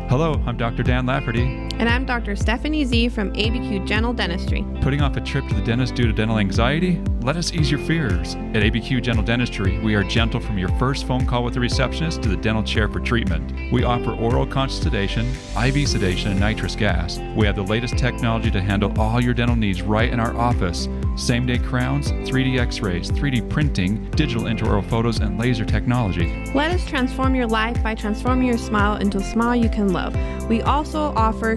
[0.08, 0.84] Hello, I'm Dr.
[0.84, 1.67] Dan Lafferty.
[1.78, 2.34] And I'm Dr.
[2.34, 4.66] Stephanie Z from ABQ General Dentistry.
[4.80, 7.00] Putting off a trip to the dentist due to dental anxiety?
[7.20, 8.34] Let us ease your fears.
[8.34, 12.20] At ABQ General Dentistry, we are gentle from your first phone call with the receptionist
[12.24, 13.52] to the dental chair for treatment.
[13.70, 17.20] We offer oral conscious sedation, IV sedation, and nitrous gas.
[17.36, 20.88] We have the latest technology to handle all your dental needs right in our office.
[21.14, 26.44] Same day crowns, 3D x rays, 3D printing, digital intraoral photos, and laser technology.
[26.54, 30.16] Let us transform your life by transforming your smile into a smile you can love.
[30.48, 31.56] We also offer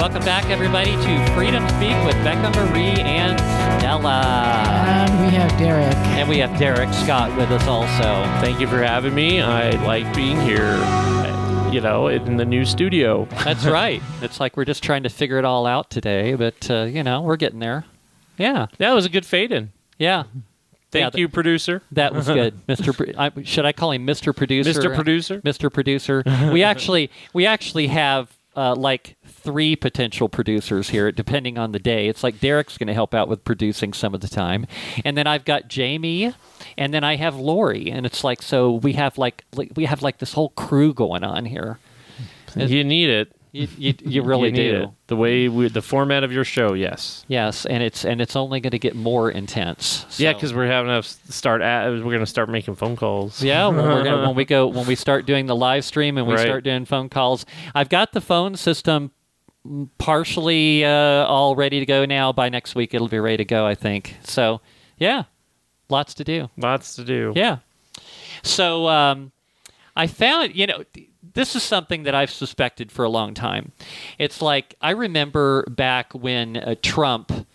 [0.00, 3.38] welcome back, everybody, to Freedom Speak with Becca Mari and
[3.78, 4.22] Stella.
[4.86, 5.94] And we have Dereck.
[6.16, 8.24] And we have Dereck Scott with us also.
[8.42, 9.42] Thank you for having me.
[9.42, 10.76] I like being here,
[11.70, 13.26] you know, in the new studio.
[13.44, 14.02] That's right.
[14.22, 17.20] It's like we're just trying to figure it all out today, but, uh, you know,
[17.20, 17.84] we're getting there.
[18.38, 18.68] Yeah.
[18.78, 19.70] That was a good fade in.
[19.98, 20.22] Yeah.
[20.92, 21.82] Thank Yeah, th- you, producer.
[21.92, 22.96] That was good, Mr.
[22.96, 24.34] Pro- I, should I call him Mr.
[24.34, 24.72] Producer?
[24.72, 24.94] Mr.
[24.94, 25.42] Producer?
[25.42, 25.70] Mr.
[25.70, 26.24] Producer.
[26.50, 32.08] we actually we actually have uh, like three potential producers here, depending on the day.
[32.08, 34.66] It's like Dereck's going to help out with producing some of the time,
[35.04, 36.34] and then I've got Jamie,
[36.78, 40.02] and then I have Lori, and it's like so we have like, like we have
[40.02, 41.78] like this whole crew going on here.
[42.56, 43.32] You need it.
[43.52, 44.82] You you, you really You need do.
[44.84, 44.88] it.
[45.08, 47.24] The way we, the format of your show, yes.
[47.26, 50.06] Yes, and it's and it's only going to get more intense.
[50.20, 51.60] Yeah, because we're having to start.
[51.60, 53.42] At, we're going to start making phone calls.
[53.42, 56.28] Yeah, when, we're gonna, when we go when we start doing the live stream and
[56.28, 56.42] we Right.
[56.46, 59.10] start doing phone calls, I've got the phone system
[59.98, 60.90] partially uh,
[61.26, 62.32] all ready to go now.
[62.32, 63.66] By next week, it'll be ready to go.
[63.66, 64.16] I think.
[64.22, 64.60] So,
[64.98, 65.24] yeah,
[65.88, 66.48] lots to do.
[66.56, 67.32] Lots to do.
[67.34, 67.58] Yeah.
[68.42, 69.32] So um,
[69.96, 70.84] I found, you know,
[71.34, 73.72] this is something that I've suspected for a long time.
[74.18, 77.46] It's like I remember back when uh, Trump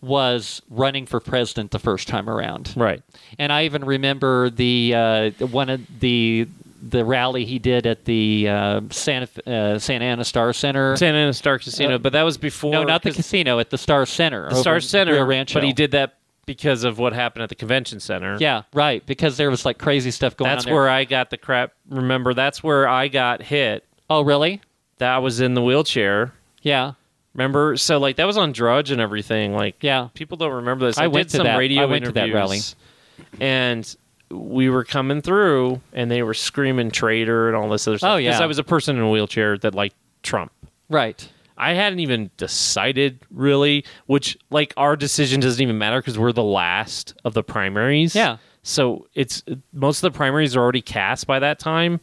[0.00, 2.74] was running for president the first time around.
[2.76, 3.02] Right.
[3.38, 6.48] And I even remember the uh, one of the
[6.86, 10.96] the rally he did at the uh, Santa uh, Santa Ana Star Center.
[10.96, 12.72] Santa Ana Star Casino, Uh, but that was before.
[12.72, 14.48] no, not the casino at the Star Center.
[14.50, 15.54] The Star Center, Rancho.
[15.54, 18.36] but he did that because of what happened at the convention center.
[18.38, 19.04] Yeah, right.
[19.06, 20.70] Because there was like crazy stuff going That's on.
[20.70, 20.74] there.
[20.74, 21.72] where I got the crap.
[21.88, 23.82] Remember, that's where I got hit.
[24.10, 24.60] Oh, really?
[24.98, 26.34] That was in the wheelchair.
[26.60, 26.92] Yeah.
[27.32, 27.78] Remember?
[27.78, 29.54] So like that was on Drudge and everything.
[29.54, 30.08] Like Yeah.
[30.12, 30.98] people don't remember this.
[30.98, 32.76] I I, went did to some that- radio I went to that interviews,
[33.40, 33.96] and
[34.34, 38.14] we were coming through, and they were screaming traitor and all this other stuff.
[38.14, 38.30] Oh, yeah.
[38.30, 40.52] Because I was a person in a wheelchair that liked Trump.
[40.88, 41.28] Right.
[41.56, 46.42] I hadn't even decided really, which like our decision doesn't even matter because we're the
[46.42, 48.14] last of the primaries.
[48.14, 48.38] Yeah.
[48.66, 49.42] So it's
[49.74, 52.00] most of the primaries are already cast by that time.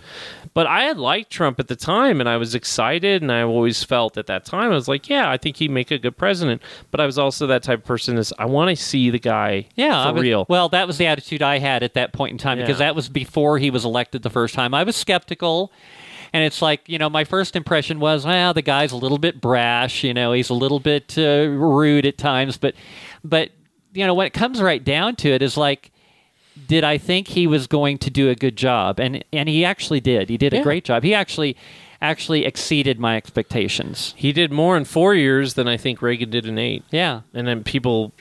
[0.54, 3.84] But I had liked Trump at the time and I was excited and I always
[3.84, 6.62] felt at that time I was like, yeah, I think he'd make a good president.
[6.92, 9.70] But I was also that type of person is I want to see the guy
[9.76, 10.46] Yeah, for was- real.
[10.50, 13.10] Well, that was the attitude I had at that point in time because that was
[13.10, 14.76] before he was elected the first time.
[14.76, 15.72] I was skeptical.
[16.34, 19.42] And it's like, you know, my first impression was, well, the guy's a little bit
[19.42, 22.76] brash, you know, he's a little bit uh, rude at times, but
[23.24, 23.50] but
[23.94, 25.92] you know, when it comes right down to it is like
[26.68, 29.00] did I think he was going to do a good job?
[29.00, 30.30] And and he actually did.
[30.30, 31.04] He did a great job.
[31.04, 31.56] He actually
[32.02, 34.14] actually exceeded my expectations.
[34.18, 36.84] he did more in four years than I think Reagan did in eight.
[36.92, 37.22] Yeah.
[37.34, 38.12] and then people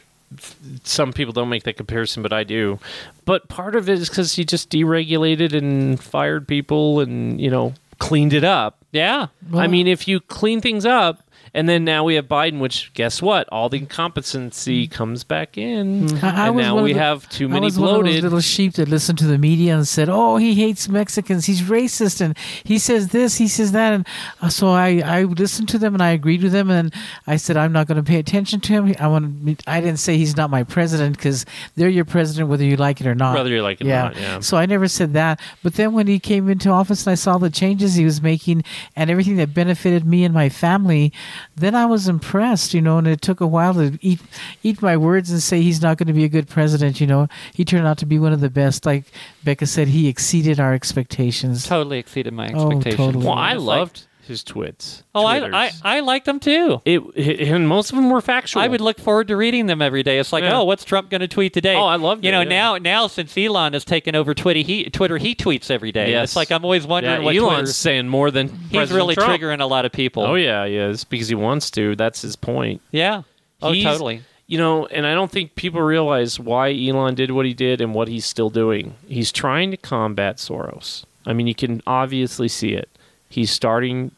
[0.85, 2.79] some people don't make that comparison but i do
[3.25, 7.75] but part of it is because he just deregulated and fired people and you know
[7.99, 9.27] cleaned it up Yeah.
[9.55, 13.20] i mean if you clean things up And then now we have Biden, which guess
[13.20, 13.48] what?
[13.50, 16.22] All the incompetency comes back in, Mm.
[16.22, 18.02] I- I and was now we the- have too I many was one of those
[18.04, 18.22] bloated.
[18.24, 21.46] little sheep that listened to the media and said, "Oh, he hates Mexicans.
[21.46, 24.06] He's racist, and he says this, he says that." And
[24.40, 26.92] uh, so I, I listened to them and I agreed with them, and
[27.26, 28.94] I said, "I'm not going to pay attention to him.
[29.00, 29.62] I want.
[29.66, 31.44] I didn't say he's not my president because
[31.76, 33.34] they're your president whether you like it or not.
[33.34, 34.40] Whether you like it or not, yeah.
[34.40, 35.40] So I never said that.
[35.62, 38.62] But then when he came into office and I saw the changes he was making
[38.96, 41.12] and everything that benefited me and my family,
[41.57, 44.20] then I was impressed, you know, and it took a while to eat
[44.62, 47.28] eat my words and say he's not going to be a good president, you know.
[47.55, 48.86] He turned out to be one of the best.
[48.86, 49.05] Like
[49.45, 51.66] Becca said, he exceeded our expectations.
[51.66, 52.72] Totally exceeded my oh, expectations.
[52.72, 53.07] Oh, expectations.
[53.14, 53.26] totally.
[53.26, 55.03] well, I It's like- loved his twits.
[55.14, 55.55] oh, I, Twitters.
[55.83, 56.81] I I liked them too.
[56.87, 57.03] it,
[57.49, 58.62] and most of them were factual.
[58.62, 60.18] I would look forward to reading them every day.
[60.18, 60.59] It's like, Yeah.
[60.61, 61.74] oh, what's Trump going to tweet today?
[61.74, 62.49] Oh, I love You it, know, yeah.
[62.49, 66.11] now now since Elon has taken over Twitter, he Twitter he tweets every day.
[66.12, 66.31] Yes.
[66.31, 69.14] It's like I'm always Yeah, wondering what Elon's Twitter's- saying more than he's President really
[69.16, 69.31] Trump.
[69.43, 70.22] triggering a lot of people.
[70.22, 71.95] Oh yeah, he is because he wants to.
[71.97, 72.81] That's his point.
[72.91, 73.22] yeah.
[73.61, 74.22] Oh, He's- totally.
[74.47, 77.95] You know, and I don't think people realize why Elon did what he did and
[77.95, 78.95] what he's still doing.
[79.07, 81.05] He's trying to combat Soros.
[81.24, 82.89] I mean, you can obviously see it.
[83.28, 84.11] He's starting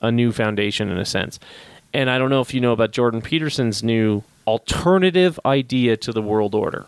[0.00, 1.38] a new foundation in a sense.
[1.92, 6.22] And I don't know if you know about Jordan Peterson's new alternative idea to the
[6.22, 6.86] world order.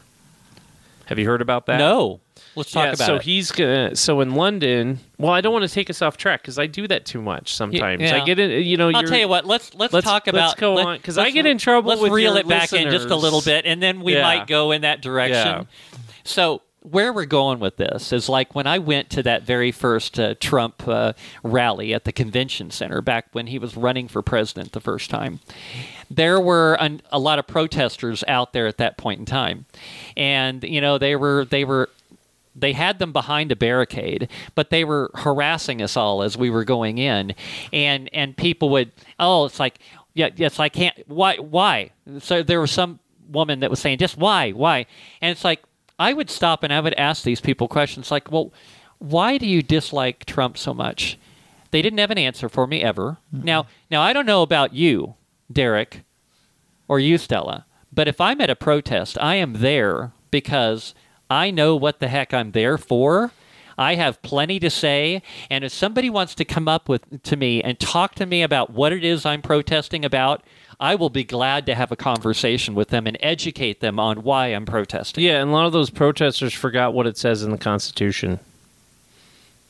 [1.06, 1.78] Have you heard about that?
[1.78, 2.20] No.
[2.56, 3.18] Let's talk yeah, about so it.
[3.18, 3.94] So he's gonna.
[3.94, 6.88] So in London, well, I don't want to take us off track because I do
[6.88, 8.02] that too much sometimes.
[8.02, 8.16] yeah.
[8.16, 8.64] I get in.
[8.64, 9.46] You know, I'll tell you what.
[9.46, 10.56] Let's let's, Let's- talk let's about.
[10.56, 13.10] go let- on, 'cause I let's- get in trouble Let's reel it back in just
[13.10, 14.22] a little bit, and then we Yeah.
[14.22, 15.68] might go in that direction.
[16.24, 20.20] So where we're going with this is like when I went to that very first
[20.20, 24.70] uh, Trump uh, rally at the convention center back when he was running for president
[24.70, 25.40] the first time.
[26.08, 29.66] There were an, a lot of protesters out there at that point in time,
[30.16, 31.90] and you know they were they were
[32.54, 36.64] they had them behind a barricade, but they were harassing us all as we were
[36.64, 37.34] going in,
[37.72, 39.80] and and people would oh it's like
[40.14, 41.90] yeah yes I can't why why?
[42.20, 44.86] So there was some woman that was saying just why why?
[45.20, 45.64] And it's like
[45.98, 48.52] I would stop and I would ask these people questions like well
[48.98, 51.18] why do you dislike Trump so much
[51.70, 55.14] they didn't have an answer for me ever now now I don't know about you
[55.52, 56.02] Dereck
[56.88, 57.66] or you, Stella.
[57.92, 60.94] But if I'm at a protest, I am there because
[61.30, 63.32] I know what the heck I'm there for.
[63.78, 67.62] I have plenty to say, and if somebody wants to come up with to me
[67.62, 70.42] and talk to me about what it is I'm protesting about,
[70.78, 74.48] I will be glad to have a conversation with them and educate them on why
[74.48, 75.24] I'm protesting.
[75.24, 78.38] Yeah, and a lot of those protesters forgot what it says in the Constitution.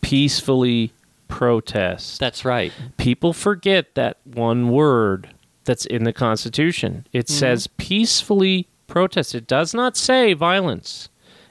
[0.01, 0.93] Peacefully
[1.29, 2.21] protest.
[2.21, 2.73] That's right.
[2.97, 5.31] People forget that one word
[5.65, 7.07] that's in the Constitution.
[7.13, 7.35] It Mm-hmm.
[7.39, 9.35] says peacefully protest.
[9.35, 11.09] It does not say violence.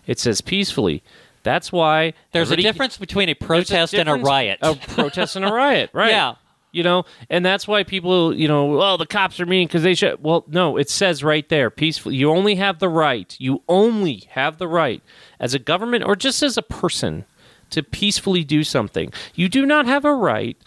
[0.07, 1.03] It says peacefully.
[1.43, 4.59] That's why There's a difference between a protest and a riot.
[4.61, 6.09] A protest and a riot, right?
[6.11, 6.35] Yeah.
[6.75, 9.95] You know, and that's why people, you know, oh, the cops are mean because they
[9.95, 10.21] should.
[10.21, 12.17] Well, no, it says right there, peacefully.
[12.17, 13.33] You only have the right.
[13.39, 15.01] You only have the right
[15.39, 17.23] as a government or just as a person
[17.69, 19.13] to peacefully do something.
[19.35, 20.57] You do not have a right.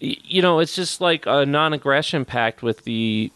[0.00, 3.30] You know, it's just like a non-aggression pact with the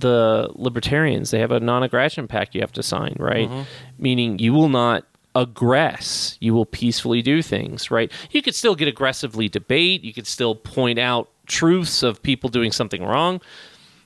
[0.00, 1.30] the libertarians.
[1.30, 3.48] They have a non-aggression pact you have to sign, right?
[3.48, 3.62] Mm-hmm.
[3.98, 5.04] Meaning you will not
[5.36, 6.36] aggress.
[6.40, 8.10] You will peacefully do things, right?
[8.32, 10.02] You could still get aggressively debate.
[10.02, 13.40] You could still point out truths of people doing something wrong.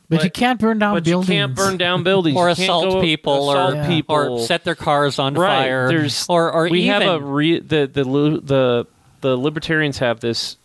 [0.08, 1.28] But, But- you can't burn down but buildings.
[1.28, 4.74] you can't burn down buildings or assault go people, assault or people, or set their
[4.74, 5.48] cars on right.
[5.64, 5.88] fire.
[5.88, 8.86] There's or or we even, have a re, the the lu- the
[9.20, 10.56] the libertarians have this.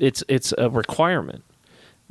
[0.00, 1.44] It's it's a requirement.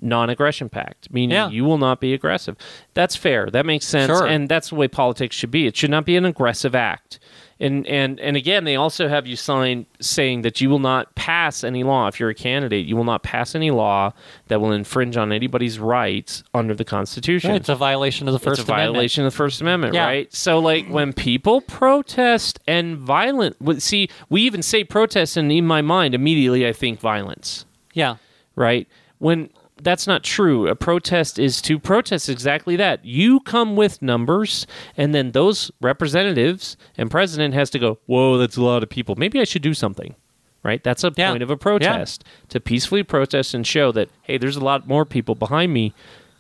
[0.04, 1.50] Non-aggression pact, meaning Yeah.
[1.50, 2.56] you will not be aggressive.
[2.96, 3.48] That's fair.
[3.52, 4.26] That makes sense, Sure.
[4.26, 5.68] and that's the way politics should be.
[5.68, 7.20] It should not be an aggressive act.
[7.62, 11.64] And and and again, they also have you sign saying that you will not pass
[11.64, 12.88] any law if you're a candidate.
[12.88, 14.14] You will not pass any law
[14.48, 18.62] that will infringe on anybody's rights under the Constitution it's a violation of the First
[18.62, 18.94] it's a Amendment.
[18.96, 20.06] violation of the First Amendment, Yeah.
[20.06, 20.34] right?
[20.34, 25.82] So, like, when people protest and violent, see, we even say protest, and in my
[25.84, 28.16] mind, immediately I think violence, Yeah.
[28.56, 28.88] right?
[29.20, 29.50] When
[29.84, 30.68] that's not true.
[30.68, 33.04] A protest is to protest exactly that.
[33.06, 34.68] You come with numbers,
[34.98, 39.16] and then those representatives and president has to go, whoa, that's a lot of people.
[39.16, 40.16] Maybe I should do something.
[40.64, 40.84] Right?
[40.84, 41.32] That's a Yeah.
[41.32, 42.24] point of a protest.
[42.50, 45.92] To peacefully protest and show that, hey, there's a lot more people behind me.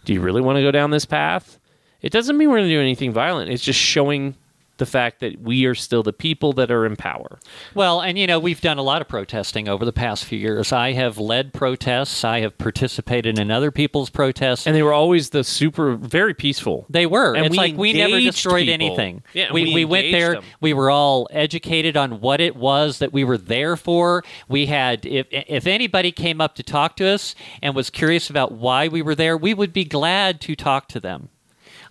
[0.05, 1.57] Do you really want to go down this path?
[2.03, 3.49] It doesn't mean we're going to do anything violent.
[3.49, 4.35] It's just showing
[4.82, 7.38] the fact that we are still the people that are in power.
[7.75, 10.71] Well, and you know, we've done a lot of protesting over the past few years.
[10.71, 12.23] I have led protests.
[12.23, 14.65] I have participated in other people's protests.
[14.65, 16.88] And they were always the super, very peaceful.
[16.89, 17.36] They were.
[17.36, 18.73] And it's we like we never destroyed people.
[18.73, 19.23] anything.
[19.34, 20.34] Yeah, we, we we went there.
[20.34, 20.43] them.
[20.59, 24.23] We were all educated on what it was that we were there for.
[24.47, 28.51] We had, if if anybody came up to talk to us and was curious about
[28.51, 31.29] why we were there, we would be glad to talk to them.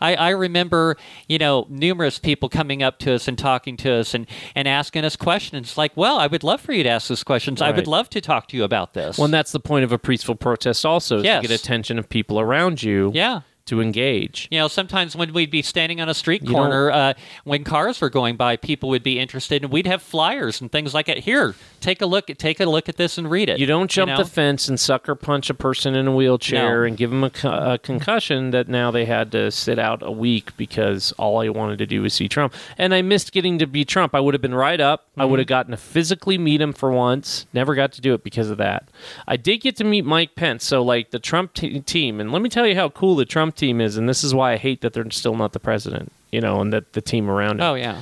[0.00, 0.96] I, I remember,
[1.28, 5.04] you know, numerous people coming up to us and talking to us and, and asking
[5.04, 7.60] us questions like, well, I would love for you to ask us questions.
[7.60, 9.18] I would love to talk to you about this.
[9.18, 11.42] Well, and that's the point of a peaceful protest, also, is Yes.
[11.42, 13.42] to get attention of people around you yeah.
[13.66, 14.48] to engage.
[14.50, 18.00] You know, sometimes when we'd be standing on a street You corner, uh, when cars
[18.00, 21.18] were going by, people would be interested, and we'd have flyers and things like that.
[21.18, 23.58] Here, take a look at take a look at this and read it.
[23.58, 24.16] You don't jump know?
[24.18, 26.86] the fence and sucker punch a person in a wheelchair No.
[26.88, 30.56] and give them a, a concussion that now they had to sit out a week
[30.56, 32.54] because all I wanted to do was see Trump.
[32.78, 34.14] And I missed getting to be Trump.
[34.14, 35.06] I would have been right up.
[35.16, 35.30] I Mm-hmm.
[35.30, 37.46] would have gotten to physically meet him for once.
[37.52, 38.88] Never got to do it because of that.
[39.26, 40.64] I did get to meet Mike Pence.
[40.64, 42.20] So, like the Trump t- team.
[42.20, 43.96] And let me tell you how cool the Trump team is.
[43.96, 46.72] And this is why I hate that they're still not the president, you know, and
[46.72, 47.62] that the team around him.
[47.62, 48.00] Oh yeah.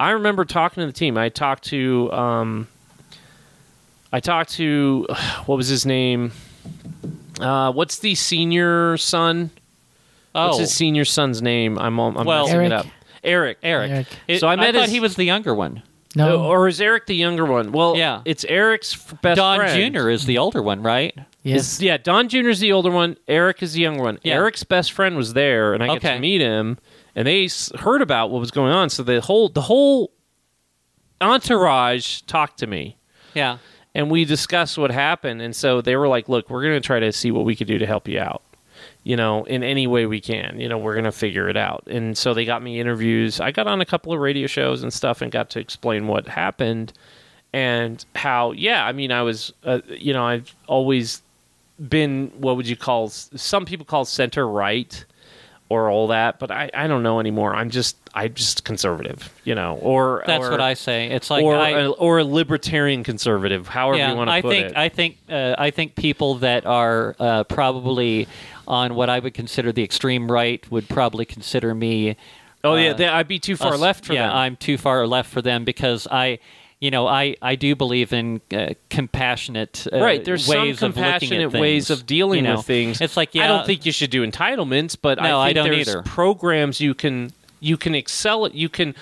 [0.00, 1.16] I remember talking to the team.
[1.18, 2.68] I talked to um,
[4.12, 5.06] I talked to
[5.46, 6.32] what was his name?
[7.40, 9.50] Uh, what's the senior son?
[10.34, 11.78] Oh, What's his senior son's name?
[11.78, 12.72] I'm I'm Well- messing it Eric.
[12.72, 12.86] up.
[13.22, 13.58] Eric.
[13.62, 13.90] Eric.
[13.90, 14.06] Eric.
[14.28, 15.82] It- So I met thought his- he was the younger one.
[16.16, 16.42] No.
[16.44, 17.70] Or is Eric the younger one?
[17.72, 18.22] Well, Yeah.
[18.24, 19.94] it's Eric's f- best Don friend.
[19.94, 20.08] Jr.
[20.08, 21.14] is the older one, right?
[21.44, 21.74] yes.
[21.74, 22.48] Is- yeah, Don Jr.
[22.48, 23.16] is the older one.
[23.28, 24.18] Eric is the younger one.
[24.22, 24.34] Yeah.
[24.34, 26.14] Eric's best friend was there, and I got Okay.
[26.14, 26.78] to meet him,
[27.14, 27.48] and they
[27.78, 28.90] heard about what was going on.
[28.90, 30.12] So the whole the whole
[31.20, 32.96] entourage talked to me.
[33.34, 33.58] Yeah.
[33.94, 36.98] and we discussed what happened and so they were like look we're going to try
[36.98, 38.42] to see what we could do to help you out
[39.04, 41.84] you know in any way we can you know we're going to figure it out
[41.86, 44.92] and so they got me interviews i got on a couple of radio shows and
[44.92, 46.92] stuff and got to explain what happened
[47.52, 51.22] and how yeah i mean i was uh, you know i've always
[51.88, 55.04] been what would you call some people call center right
[55.70, 59.54] or all that but i, I don't know anymore i'm just i'm just conservative you
[59.54, 61.10] know or That's or- what I say.
[61.10, 64.50] It's like or, I, a, or a libertarian conservative however yeah, you want to put
[64.50, 68.28] think it I think uh, I think people that are uh, probably
[68.70, 72.16] on what I would consider the extreme right would probably consider me.
[72.62, 74.36] Oh yeah, uh, they, I'd be too far left for yeah, them.
[74.36, 76.38] I'm too far left for them because I,
[76.80, 80.82] you know, I, I do believe in uh, compassionate uh, right, there's some ways of
[80.82, 82.56] looking compassionate ways of dealing you know.
[82.56, 83.00] with things.
[83.00, 85.54] It's like yeah, I don't think you should do entitlements, but No, I I think
[85.56, 86.02] don't there's either.
[86.02, 88.54] programs you can you can excel at.
[88.54, 88.94] You can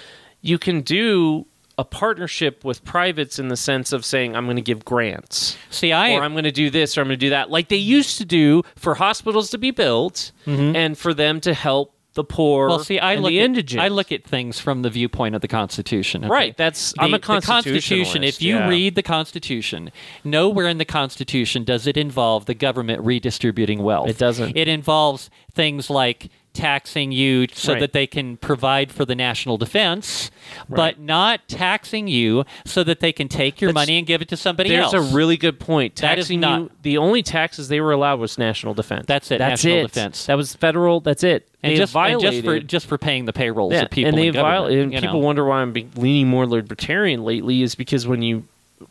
[0.42, 1.46] you can do
[1.78, 5.92] a partnership with privates in the sense of saying I'm going to give grants see
[5.92, 7.76] I or I'm going to do this or I'm going to do that, like they
[7.76, 12.68] used to do for hospitals to be built and for them to help the poor
[12.68, 13.82] well see I look the at, indigent.
[13.82, 16.24] I look at things from the viewpoint of the Constitution.
[16.24, 16.32] okay?
[16.32, 18.24] Right, that's- the, I'm a Constitution.
[18.24, 18.68] If you yeah.
[18.68, 19.90] read the Constitution,
[20.24, 24.08] nowhere in the Constitution does it involve the government redistributing wealth.
[24.08, 24.56] It doesn't.
[24.56, 27.80] It involves things like taxing you so Right.
[27.80, 30.30] that they can provide for the national defense,
[30.68, 30.76] Right.
[30.76, 34.28] but not taxing you so that they can take your That's- money and give it
[34.28, 34.92] to somebody There's else.
[34.92, 35.96] That's a really good point.
[35.96, 39.04] That is Taxing not- you, the only taxes they were allowed was national defense.
[39.06, 39.88] That's it, That's national it.
[39.94, 40.26] defense.
[40.26, 41.00] That was federal.
[41.00, 41.46] That's it.
[41.62, 44.18] and they just, and just for just for paying the payrolls yeah, of people and
[44.18, 44.84] they violated.
[44.84, 45.26] And people know.
[45.26, 48.44] wonder why I'm leaning more libertarian lately is because when you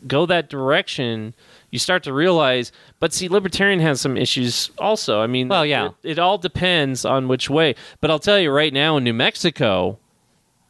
[0.06, 1.32] go that direction,
[1.70, 2.72] you start to realize.
[3.00, 5.20] But see, libertarian has some issues also.
[5.20, 5.88] I mean, Well, yeah.
[6.02, 7.74] it, it all depends on which way.
[8.00, 9.98] But I'll tell you right now, in New Mexico.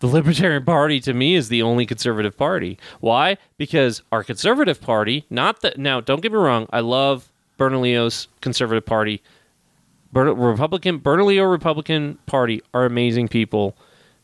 [0.01, 2.78] The Libertarian Party to me is the only conservative party.
[3.01, 3.36] Why?
[3.57, 8.86] Because our conservative party, not the now, don't get me wrong, I love Bernalillo's conservative
[8.86, 9.22] party.
[10.12, 13.76] Bern, Republican Bernalillo Republican Party are amazing people.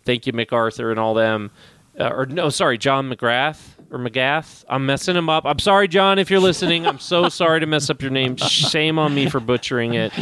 [0.05, 1.51] Thank you, MacArthur and all them.
[1.99, 4.65] Uh, or no, sorry, John McGrath or McGath.
[4.69, 5.45] I'm messing him up.
[5.47, 6.87] I'm sorry, John, if you're listening.
[6.87, 8.37] I'm so sorry to mess up your name.
[8.37, 10.13] Shame on me for butchering it.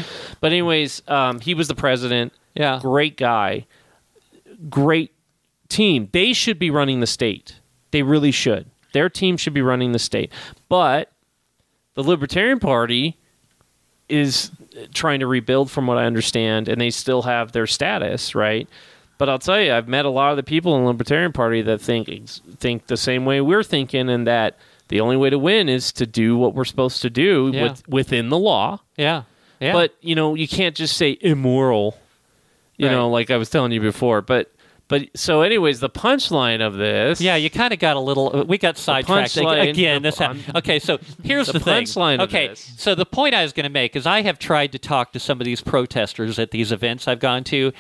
[0.41, 2.33] But anyways, um, he was the president.
[2.55, 2.79] Yeah.
[2.83, 3.66] great guy,
[4.68, 5.12] great
[5.70, 6.11] team.
[6.12, 7.57] They should be running the state.
[7.93, 8.70] They really should.
[8.93, 10.31] Their team should be running the state.
[10.68, 11.11] But
[11.95, 13.18] the Libertarian Party
[14.11, 14.51] is
[14.93, 18.68] trying to rebuild from what I understand, and they still have their status, right?
[19.19, 21.63] But I'll tell you, I've met a lot of the people in the Libertarian Party
[21.63, 22.09] that think
[22.59, 24.59] think the same way we're thinking, and that
[24.89, 27.63] the only way to win is to do what we're supposed to do Yeah.
[27.63, 28.81] with, within the law.
[28.97, 29.23] Yeah.
[29.61, 29.73] Yeah.
[29.73, 31.97] But you know, you can't just say immoral.
[32.77, 32.93] You Right.
[32.95, 34.23] know, like I was telling you before.
[34.23, 34.51] But
[34.89, 37.21] but so, anyways, the punchline of this.
[37.21, 38.31] Yeah, you kind of got a little.
[38.35, 40.03] Uh, we got sidetracked punchline- again.
[40.03, 40.79] This hap- okay.
[40.81, 41.85] So here's the the, thing.
[41.85, 42.75] punchline of Okay, this.
[42.77, 45.21] so the point I was going to make is I have tried to talk to
[45.21, 47.73] some of these protesters at these events I've gone to.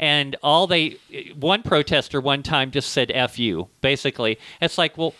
[0.00, 0.96] And all they
[1.38, 5.14] one protester one time just said "f you." Basically, it's like, well,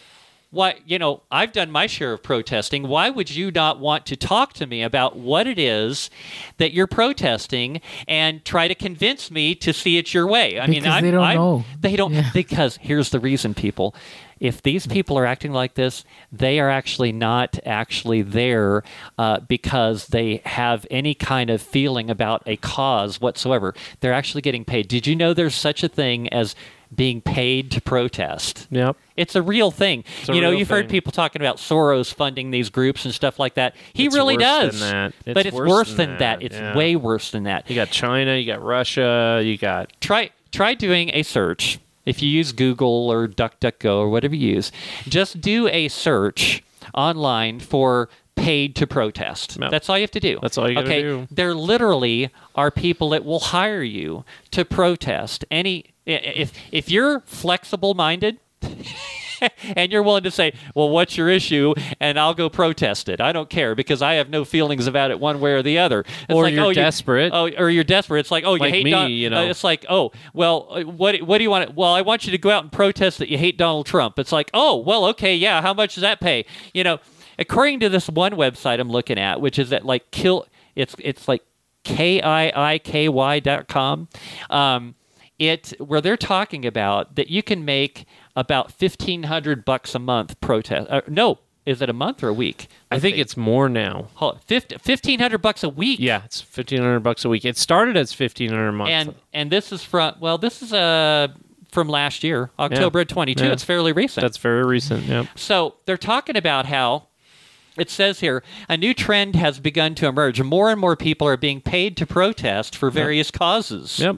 [0.52, 4.16] what you know i've done my share of protesting why would you not want to
[4.16, 6.10] talk to me about what it is
[6.56, 10.84] that you're protesting and try to convince me to see it your way i mean
[10.84, 11.64] I'm, they don't I'm- know.
[11.80, 12.30] they don't Yeah.
[12.34, 13.94] because here's the reason people
[14.40, 18.82] if these people are acting like this they are actually not actually there
[19.18, 24.64] uh, because they have any kind of feeling about a cause whatsoever they're actually getting
[24.64, 26.54] paid did you know there's such a thing as
[26.92, 28.96] being paid to protest Yep.
[29.16, 30.02] it's a real thing.
[30.28, 33.54] a you know, you've heard people talking about Soros funding these groups and stuff like
[33.54, 33.76] that.
[33.92, 34.80] He It's really worse does.
[34.80, 35.14] than that.
[35.24, 36.42] but It's it's worse worse, than than, that, that.
[36.42, 36.76] It's yeah.
[36.76, 37.70] way worse than that.
[37.70, 41.78] You got China, you got Russia, you got Try try doing a search.
[42.04, 44.72] If you use Google or DuckDuckGo or whatever you use,
[45.06, 46.62] just do a search
[46.94, 49.58] online for paid to protest.
[49.60, 49.70] Yep.
[49.70, 50.38] That's all you have to do.
[50.40, 51.02] That's all you gotta okay?
[51.02, 51.28] do.
[51.30, 57.94] There literally are people that will hire you to protest any if if you're flexible
[57.94, 58.38] minded
[59.76, 63.20] and you're willing to say, "Well, what's your issue?" and I'll go protest it.
[63.20, 66.00] I don't care because I have no feelings about it one way or the other.
[66.00, 67.32] It's Or like, you're oh, you- desperate.
[67.34, 68.20] oh, or you're desperate.
[68.20, 69.42] It's like, oh, you Like hate me, Don- you know.
[69.46, 71.74] uh, it's like, oh, well, what what do you want?
[71.74, 74.18] Well, I want you to go out and protest that you hate Donald Trump.
[74.18, 75.60] It's like, oh, well, okay, yeah.
[75.62, 76.44] How much does that pay?
[76.74, 76.98] You know,
[77.38, 80.46] according to this one website I'm looking at, which is at like kill.
[80.76, 81.42] It's it's like
[81.82, 84.08] k i i k y dot com.
[84.50, 84.94] Um,
[85.38, 88.04] it where they're talking about that you can make
[88.36, 90.90] about fifteen hundred bucks a month protest.
[90.90, 92.68] Uh, no, is it a month or a week?
[92.90, 94.08] I think it's more now.
[94.80, 96.00] fifteen hundred bucks a week.
[96.00, 97.44] Yeah, it's fifteen hundred bucks a week.
[97.44, 98.90] It started as fifteen hundred a month.
[98.90, 101.28] and and this is from well, this is uh
[101.70, 103.44] from last year, October of twenty two.
[103.46, 103.52] Yeah.
[103.52, 104.22] It's fairly recent.
[104.22, 105.04] that's very recent.
[105.04, 105.26] Yep.
[105.36, 107.06] So they're talking about how
[107.76, 110.42] it says here a new trend has begun to emerge.
[110.42, 113.98] More and more people are being paid to protest for various causes.
[113.98, 114.16] Yep.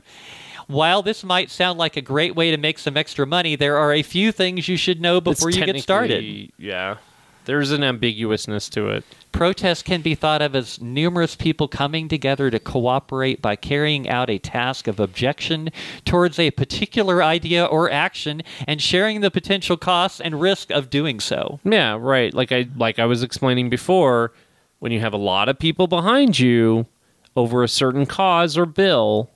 [0.72, 3.92] While this might sound like a great way to make some extra money, there are
[3.92, 6.50] a few things you should know before It's you get started.
[6.56, 6.96] Yeah.
[7.44, 9.04] There's an ambiguousness to it.
[9.32, 14.30] Protest can be thought of as numerous people coming together to cooperate by carrying out
[14.30, 15.70] a task of objection
[16.04, 21.18] towards a particular idea or action and sharing the potential costs and risk of doing
[21.18, 21.58] so.
[21.64, 22.32] Yeah, right.
[22.32, 24.32] Like I like I was explaining before,
[24.78, 26.86] when you have a lot of people behind you
[27.34, 29.30] over a certain cause or bill,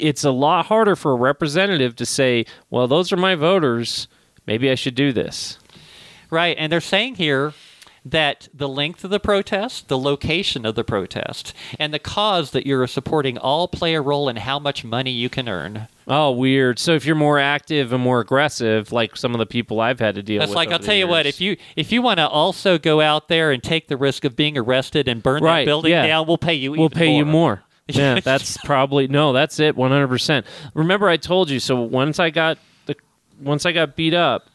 [0.00, 4.08] it's a lot harder for a representative to say, "Well, those are my voters.
[4.46, 5.58] Maybe I should do this."
[6.30, 7.54] Right, and they're saying here
[8.04, 12.66] that the length of the protest, the location of the protest, and the cause that
[12.66, 15.88] you're supporting all play a role in how much money you can earn.
[16.06, 16.78] Oh, weird.
[16.78, 20.14] So if you're more active and more aggressive, like some of the people I've had
[20.14, 22.28] to deal That's with, like I'll tell you what, if you if you want to
[22.28, 25.66] also go out there and take the risk of being arrested and burn Right, that
[25.66, 26.06] building yeah.
[26.06, 26.72] down, we'll pay you.
[26.72, 27.62] we'll pay you more.
[27.88, 28.20] Yeah.
[28.24, 29.32] That's probably no.
[29.32, 29.76] That's it.
[29.76, 30.46] One hundred percent.
[30.74, 31.58] Remember, I told you.
[31.60, 32.96] So once I got the,
[33.40, 34.48] once I got beat up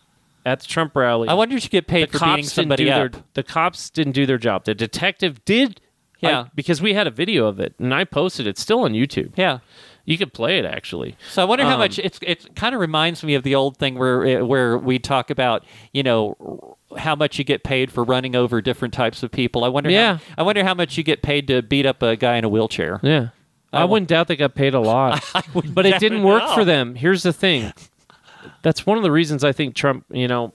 [0.46, 2.64] at the Trump rally, I wonder if you get paid the for beating cops didn't
[2.70, 3.12] somebody do up.
[3.12, 4.66] their the cops didn't do their job.
[4.66, 5.80] The detective did.
[6.22, 6.42] Yeah.
[6.42, 8.58] I- because we had a video of it and I posted it.
[8.58, 9.34] Still on YouTube.
[9.36, 9.60] yeah.
[10.06, 11.16] You could play it actually.
[11.32, 13.78] So I wonder how Um, much it's it kind of reminds me of the old
[13.78, 15.64] thing where eh, where we talk about
[15.94, 19.64] you know how much you get paid for running over different types of people.
[19.64, 19.90] I wonder.
[19.90, 20.18] Yeah.
[20.18, 22.50] How, I wonder how much you get paid to beat up a guy in a
[22.50, 23.00] wheelchair.
[23.04, 23.30] Yeah.
[23.72, 25.24] I, wa- wouldn't doubt they got paid a lot.
[25.54, 26.56] wouldn't but it didn't work at all.
[26.56, 26.96] for them.
[26.96, 27.74] Here's the thing.
[28.62, 30.54] That's one of the reasons I think Trump, you know,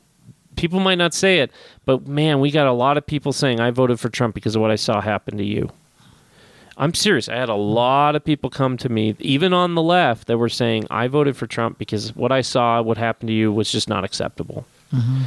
[0.56, 1.50] people might not say it,
[1.84, 4.62] but man, we got a lot of people saying I voted for Trump because of
[4.62, 5.68] what I saw happen to you.
[6.76, 7.28] I'm serious.
[7.28, 10.48] I had a lot of people come to me, even on the left, that were
[10.48, 13.88] saying I voted for Trump because what I saw, what happened to you, was just
[13.88, 14.64] not acceptable.
[14.94, 15.22] Mm-hmm.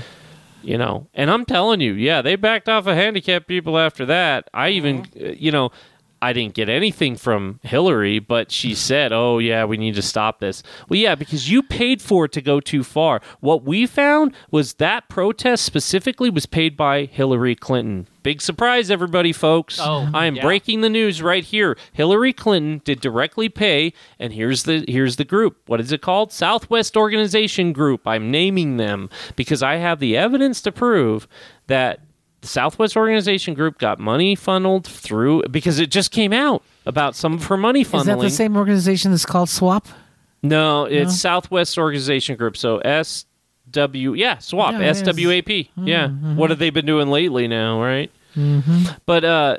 [0.64, 4.50] You know, and I'm telling you, yeah, they backed off of handicapped people after that.
[4.54, 5.72] I even, uh, you know,
[6.22, 10.40] I didn't get anything from Hillary, but she said, "Oh yeah, we need to stop
[10.40, 13.22] this." Well, yeah, because you paid for it to go too far.
[13.40, 18.08] What we found was that protest specifically was paid by Hillary Clinton.
[18.24, 19.80] Big surprise, everybody, folks!
[19.82, 20.44] Oh, I am yeah.
[20.44, 21.76] breaking the news right here.
[21.92, 25.58] Hillary Clinton did directly pay, and here's the here's the group.
[25.66, 26.32] What is it called?
[26.32, 28.06] Southwest Organization Group.
[28.06, 31.28] I'm naming them because I have the evidence to prove
[31.66, 32.02] that
[32.42, 37.34] the Southwest Organization Group got money funneled through because it just came out about some
[37.34, 38.00] of her money funneling.
[38.00, 39.88] Is that the same organization that's called SWAP?
[40.42, 41.16] No, it's No?
[41.16, 42.58] Southwest Organization Group.
[42.58, 43.26] So S
[43.70, 44.74] W yeah, swap.
[44.74, 44.80] Yeah.
[44.80, 45.70] S W A P.
[45.78, 46.10] Yeah.
[46.10, 48.12] What have they been doing lately now, right?
[48.36, 48.84] Mm-hmm.
[49.06, 49.58] But uh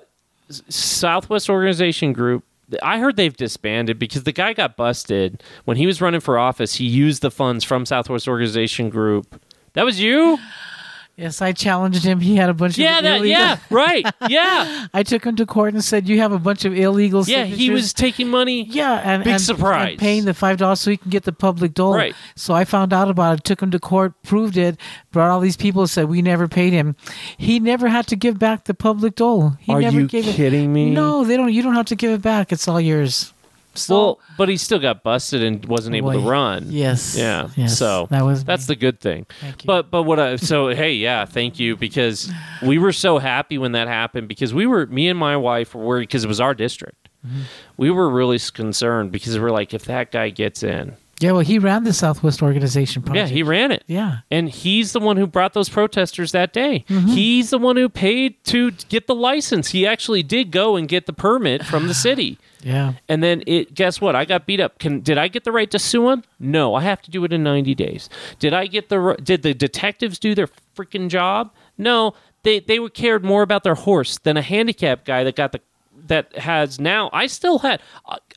[0.51, 2.45] Southwest Organization Group
[2.83, 6.74] I heard they've disbanded because the guy got busted when he was running for office.
[6.74, 9.41] He used the funds from Southwest Organization Group.
[9.74, 10.39] That was you?
[11.16, 12.20] Yes, I challenged him.
[12.20, 13.26] He had a bunch Yeah, of that, illegal.
[13.38, 14.04] yeah, right.
[14.28, 14.86] Yeah.
[14.94, 17.68] I took him to court and said, "You have a bunch of illegal." Yeah, he
[17.70, 18.64] was taking money.
[18.64, 19.90] Yeah, and Big and, surprise.
[19.90, 21.94] and paying the five dollars so he can get the public dole.
[21.94, 22.14] Right.
[22.34, 24.78] So I found out about it, took him to court, proved it,
[25.12, 26.96] brought all these people, said we never paid him.
[27.36, 29.50] He never had to give back the public dole.
[29.60, 30.68] He Are never you gave kidding it.
[30.68, 30.90] me?
[30.90, 31.52] No, they don't.
[31.52, 32.52] You don't have to give it back.
[32.52, 33.32] It's all yours.
[33.75, 36.66] So, Well, but he still got busted and wasn't able to run.
[36.68, 37.49] yes, Yeah.
[37.57, 38.75] yes, so that was that's me.
[38.75, 39.27] the good thing.
[39.64, 42.31] But but what I so hey yeah thank you because
[42.62, 45.83] we were so happy when that happened because we were me and my wife were
[45.85, 47.09] worried because it was our district.
[47.27, 47.43] Mm-hmm.
[47.77, 51.33] We were really concerned because we're like if that guy gets in, yeah.
[51.33, 53.29] Well, he ran the Southwest Organization project.
[53.31, 53.85] yeah he ran it.
[53.87, 54.18] Yeah.
[54.31, 56.85] And he's the one who brought those protesters that day.
[56.89, 57.09] Mm-hmm.
[57.09, 59.70] He's the one who paid to get the license.
[59.70, 62.39] He actually did go and get the permit from the city.
[62.62, 62.95] Yeah.
[63.09, 64.14] And then it guess what?
[64.14, 64.79] I got beat up.
[64.79, 66.23] Can did I get the right to sue him?
[66.39, 68.09] No, I have to do it in 90 days.
[68.39, 71.53] Did I get the did the detectives do their freaking job?
[71.79, 75.53] No, they they were cared more about their horse than a handicapped guy that got
[75.53, 75.61] the
[76.07, 77.81] that has now I still had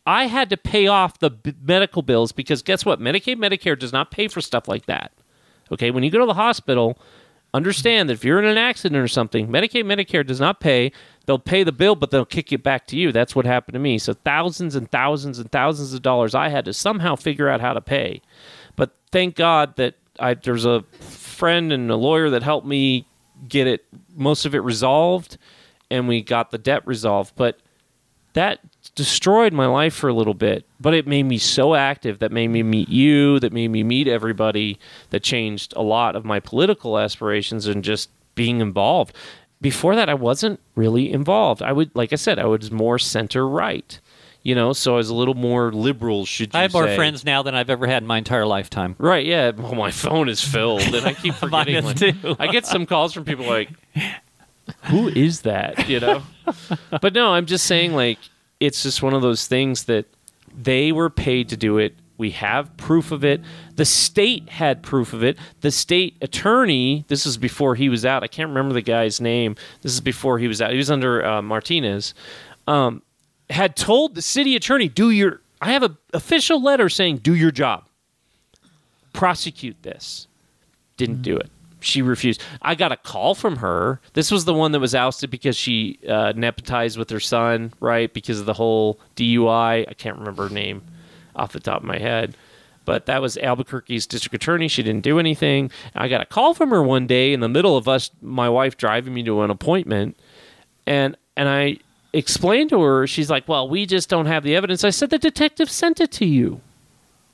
[0.05, 2.99] I had to pay off the b- medical bills because guess what?
[2.99, 5.11] Medicaid Medicare does not pay for stuff like that.
[5.71, 6.99] Okay, when you go to the hospital,
[7.53, 10.91] understand that if you're in an accident or something, Medicaid, Medicare does not pay.
[11.25, 13.11] They'll pay the bill, but they'll kick it back to you.
[13.11, 13.97] That's what happened to me.
[13.97, 17.73] So thousands and thousands and thousands of dollars I had to somehow figure out how
[17.73, 18.21] to pay.
[18.75, 23.07] But thank God that I there's a friend and a lawyer that helped me
[23.47, 23.85] get it
[24.15, 25.37] most of it resolved,
[25.89, 27.33] and we got the debt resolved.
[27.35, 27.59] But
[28.35, 28.59] that
[28.95, 32.49] destroyed my life for a little bit, but it made me so active that made
[32.49, 34.77] me meet you, that made me meet everybody,
[35.09, 39.15] that changed a lot of my political aspirations and just being involved.
[39.61, 41.61] Before that, I wasn't really involved.
[41.61, 43.99] I would, like I said, I was more center right,
[44.43, 47.25] you know, so I was a little more liberal, should you I have more friends
[47.25, 48.95] now than I've ever had in my entire lifetime.
[48.97, 49.51] Right, yeah.
[49.51, 51.83] Well, my phone is filled, and I keep forgetting.
[51.83, 52.35] Mine too.
[52.37, 53.69] I get some calls from people like,
[54.83, 56.23] "Who is that?" You know.
[57.01, 58.19] but no, I'm just saying, like,
[58.59, 60.05] it's just one of those things that
[60.55, 61.95] they were paid to do it.
[62.17, 63.41] We have proof of it.
[63.75, 65.37] The state had proof of it.
[65.61, 67.03] The state attorney.
[67.09, 68.23] This is before he was out.
[68.23, 69.57] I can't remember the guy's name.
[69.81, 70.71] This is before he was out.
[70.71, 72.13] He was under uh, Martinez.
[72.67, 73.01] Um,
[73.49, 77.51] had told the city attorney, "Do your." I have an official letter saying, "Do your
[77.51, 77.83] job."
[79.15, 80.27] prosecute this.
[80.97, 81.49] Didn't do it.
[81.85, 82.41] She refused.
[82.61, 83.99] I got a call from her.
[84.13, 88.11] This was the one that was ousted because she uh, nepotized with her son, right?
[88.11, 89.87] Because of the whole DUI.
[89.87, 90.81] I can't remember her name
[91.35, 92.35] off the top of my head.
[92.85, 94.67] But that was Albuquerque's district attorney.
[94.67, 95.71] She didn't do anything.
[95.95, 98.77] I got a call from her one day in the middle of us, my wife
[98.77, 100.17] driving me to an appointment,
[100.85, 101.77] and and I
[102.13, 103.07] explained to her.
[103.07, 106.11] She's like, "Well, we just don't have the evidence." I said, "The detective sent it
[106.13, 106.61] to you."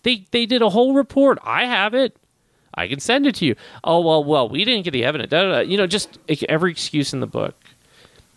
[0.03, 1.37] They they did a whole report.
[1.43, 2.15] I have it.
[2.75, 3.55] I can send it to you.
[3.83, 5.29] Oh well, well, we didn't get the evidence.
[5.29, 5.59] Da, da, da.
[5.59, 6.17] You know, just
[6.47, 7.55] every excuse in the book.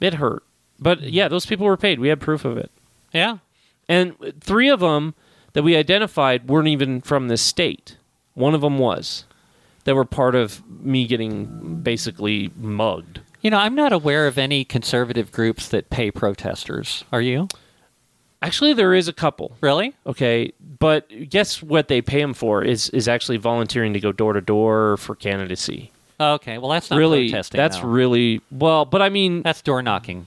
[0.00, 0.42] It hurt,
[0.78, 1.08] but mm-hmm.
[1.08, 1.98] yeah, those people were paid.
[1.98, 2.70] We had proof of it,
[3.12, 3.38] Yeah.
[3.88, 5.14] and three of them
[5.54, 7.96] that we identified weren't even from this state.
[8.34, 9.24] One of them was.
[9.84, 13.20] That were part of me getting basically mugged.
[13.42, 17.04] You know, I'm not aware of any conservative groups that pay protesters.
[17.12, 17.48] Are you?
[18.44, 19.56] Actually, there is a couple.
[19.62, 19.94] Really?
[20.06, 24.34] Okay, but guess what they pay them for is is actually volunteering to go door
[24.34, 25.90] to door for candidacy.
[26.20, 26.58] Oh, okay.
[26.58, 27.56] Well, that's not really, protesting.
[27.56, 28.84] that's really well.
[28.84, 30.26] But I mean, that's door knocking.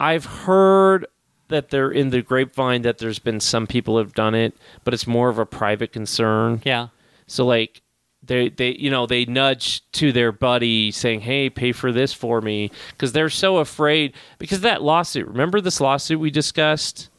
[0.00, 1.06] I've heard
[1.46, 5.06] that they're in the grapevine that there's been some people have done it, but it's
[5.06, 6.60] more of a private concern.
[6.64, 6.88] Yeah.
[7.28, 7.82] So like
[8.24, 12.40] they they you know they nudge to their buddy saying, "Hey, pay for this for
[12.40, 15.28] me," because they're so afraid because of that lawsuit.
[15.28, 17.10] Remember this lawsuit we discussed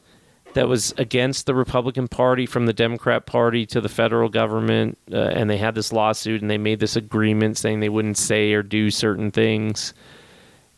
[0.56, 5.16] that was against the Republican Party from the Democrat Party to the federal government, uh,
[5.16, 8.62] and they had this lawsuit and they made this agreement saying they wouldn't say or
[8.62, 9.92] do certain things.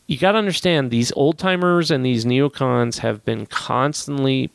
[0.09, 4.51] You got to understand these old timers and these neocons have been constantly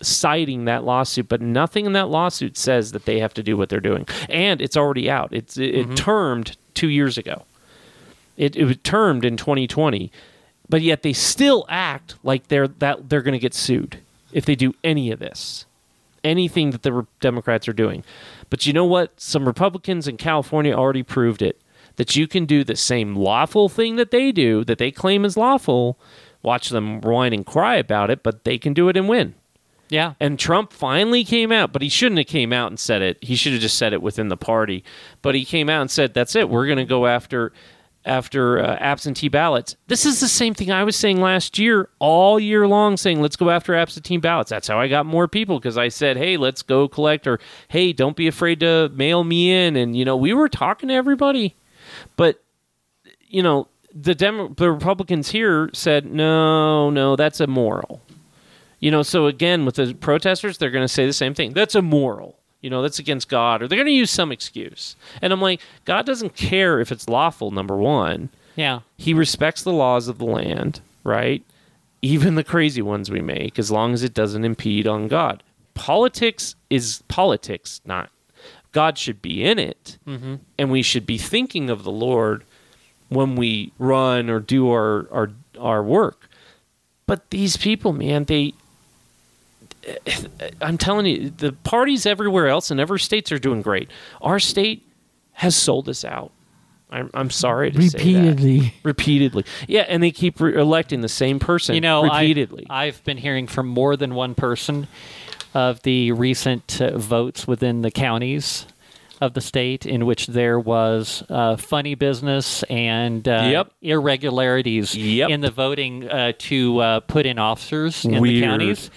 [0.00, 3.68] citing that lawsuit, but nothing in that lawsuit says that they have to do what
[3.68, 4.08] they're doing.
[4.28, 5.32] And it's already out.
[5.32, 7.44] It's it, it termed two years ago.
[8.36, 10.10] It it was termed in 2020,
[10.72, 13.98] but yet they still act like they're that they're going to get sued
[14.32, 15.66] if they do any of this,
[16.24, 18.02] anything that the Re- Democrats are doing.
[18.48, 19.20] But you know what?
[19.20, 21.60] Some Republicans in California already proved it
[21.96, 25.36] that you can do the same lawful thing that they do that they claim is
[25.36, 25.98] lawful.
[26.42, 29.34] Watch them whine and cry about it, but they can do it and win.
[29.90, 30.14] Yeah.
[30.18, 33.22] And Trump finally came out, but he shouldn't have came out and said it.
[33.22, 34.84] He should have just said it within the party.
[35.20, 36.48] But he came out and said, "That's it.
[36.48, 37.52] We're going to go after
[38.04, 42.38] after uh, absentee ballots." This is the same thing I was saying last year, all
[42.38, 45.78] year long, saying, "Let's go after absentee ballots." That's how I got more people because
[45.78, 47.38] I said, "Hey, let's go collect," or
[47.68, 50.94] "Hey, don't be afraid to mail me in." And you know, we were talking to
[50.94, 51.54] everybody.
[52.16, 52.42] But
[53.28, 58.00] you know, the Dem- the Republicans here said no, no, that's immoral.
[58.78, 61.52] You know, so again with the protesters, they're going to say the same thing.
[61.52, 62.38] That's immoral.
[62.62, 64.96] You know, that's against God, or they're going to use some excuse.
[65.20, 67.50] And I'm like, God doesn't care if it's lawful.
[67.50, 68.80] Number one, Yeah.
[68.96, 71.42] He respects the laws of the land, right?
[72.00, 75.42] Even the crazy ones we make, as long as it doesn't impede on God.
[75.74, 78.10] Politics is politics, not
[78.72, 80.36] God should be in it, mm-hmm.
[80.58, 82.44] and we should be thinking of the Lord
[83.08, 86.28] when we run or do our our our work.
[87.06, 88.54] But these people, man, they
[90.60, 93.90] I'm telling you, the parties everywhere else in every states are doing great.
[94.20, 94.86] Our state
[95.32, 96.30] has sold us out.
[96.90, 98.04] I'm, I'm sorry to say that.
[98.04, 98.74] Repeatedly.
[98.82, 99.44] Repeatedly.
[99.66, 102.66] Yeah, and they keep re- electing the same person You know, repeatedly.
[102.68, 104.88] I've been hearing from more than one person
[105.54, 108.66] of the recent uh, votes within the counties
[109.22, 113.72] of the state in which there was uh, funny business and uh, Yep.
[113.80, 115.30] irregularities Yep.
[115.30, 118.90] in the voting uh, to uh, put in officers in the counties.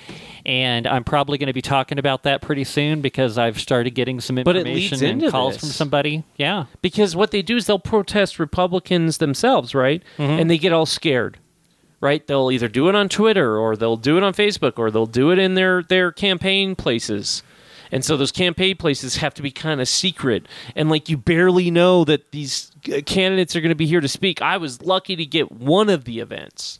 [0.45, 4.21] And I'm probably going to be talking about that pretty soon because I've started getting
[4.21, 5.61] some information and calls this.
[5.61, 6.23] from somebody.
[6.37, 6.65] Yeah.
[6.81, 10.03] because what they do is they'll protest Republicans themselves, right?
[10.17, 10.39] Mm-hmm.
[10.39, 11.39] And they get all scared,
[11.99, 12.25] right?
[12.27, 15.31] They'll either do it on Twitter or they'll do it on Facebook or they'll do
[15.31, 17.41] it in their their campaign places.
[17.91, 21.71] And so those campaign places have to be kind of secret and like you barely
[21.71, 24.41] know that these uh, candidates are going to be here to speak.
[24.41, 26.79] I was lucky to get one of the events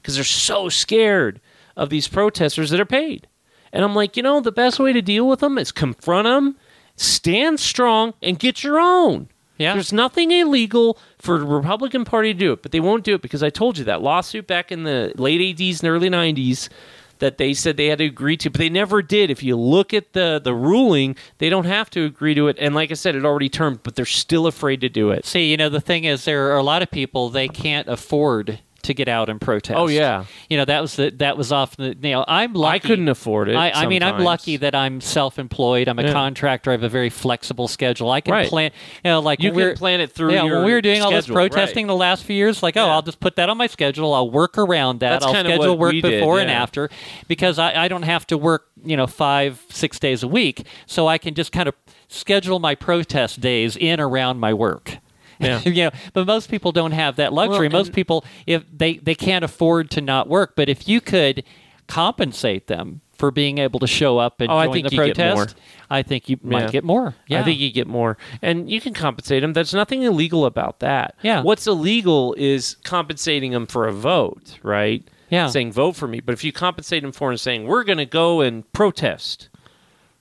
[0.00, 1.40] because they're so scared
[1.76, 3.26] of these protesters that are paid.
[3.72, 6.56] And I'm like, you know, the best way to deal with them is confront them,
[6.96, 9.28] stand strong, and get your own.
[9.58, 9.74] Yeah.
[9.74, 13.22] There's nothing illegal for the Republican Party to do it, but they won't do it
[13.22, 16.70] because I told you that lawsuit back in the late 80s and early 90s
[17.18, 19.30] that they said they had to agree to, but they never did.
[19.30, 22.56] If you look at the the ruling, they don't have to agree to it.
[22.58, 25.26] And like I said, it already termed, but they're still afraid to do it.
[25.26, 28.60] See, you know, the thing is, there are a lot of people they can't afford
[28.82, 29.78] to get out and protest.
[29.78, 30.24] Oh, yeah.
[30.48, 32.74] you know that was the that was often the you know I'm lucky.
[32.76, 33.56] I couldn't afford it.
[33.56, 35.88] I, I mean, I'm lucky that I'm self-employed.
[35.88, 36.12] I'm a Yeah.
[36.12, 36.70] contractor.
[36.70, 38.10] I have a very flexible schedule.
[38.10, 38.48] I can Right.
[38.48, 38.70] plan.
[39.04, 41.10] You know, like You can we're- plan it through Yeah, when we were doing all
[41.10, 41.50] this schedule, right.
[41.50, 42.92] protesting the last few years, like, oh, Yeah.
[42.92, 44.12] I'll just put that on my schedule.
[44.14, 45.10] I'll work around that.
[45.20, 46.90] That's I'll schedule work did, before and after
[47.28, 48.66] because I, I don't have to work.
[48.82, 51.74] You know, five six days a week, so I can just kind of
[52.08, 54.96] schedule my protest days in around my work.
[55.40, 55.60] Yeah.
[55.64, 57.68] you know, but most people don't have that luxury.
[57.68, 61.44] Well, most people, if they they can't afford to not work, but if you could
[61.86, 65.54] compensate them for being able to show up and Oh, I join think the protest.
[65.90, 66.50] I think you Yeah.
[66.50, 67.14] might get more.
[67.26, 68.16] Yeah, I think you get more.
[68.40, 69.52] And you can compensate them.
[69.52, 71.16] There's nothing illegal about that.
[71.20, 71.42] Yeah.
[71.42, 75.06] What's illegal is compensating them for a vote, right?
[75.28, 75.48] Yeah.
[75.48, 76.20] Saying vote for me.
[76.20, 79.49] But if you compensate them for and saying, we're going to go and protest,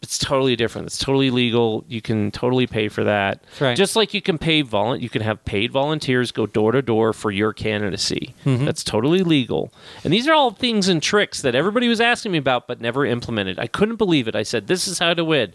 [0.02, 0.88] it's totally different.
[0.88, 1.84] It's totally legal.
[1.88, 3.44] You can totally pay for that.
[3.60, 3.76] Right.
[3.76, 7.12] Just like you can pay vol- you can have paid volunteers go door to door
[7.12, 8.34] for your candidacy.
[8.46, 8.66] Mm-hmm.
[8.66, 9.74] That's totally legal.
[10.04, 13.06] And these are all things and tricks that everybody was asking me about but never
[13.06, 13.60] implemented.
[13.60, 14.36] I couldn't believe it.
[14.36, 15.54] I said, "This is how to win."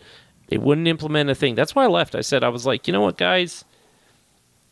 [0.48, 1.54] They wouldn't implement a thing.
[1.54, 2.14] That's why I left.
[2.14, 3.64] I said, I was like, you know what, guys?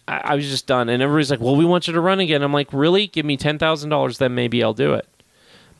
[0.06, 0.88] I, I was just done.
[0.88, 2.42] And everybody's like, well, we want you to run again.
[2.42, 3.06] I'm like, really?
[3.06, 5.08] Give me $10,000, then maybe I'll do it.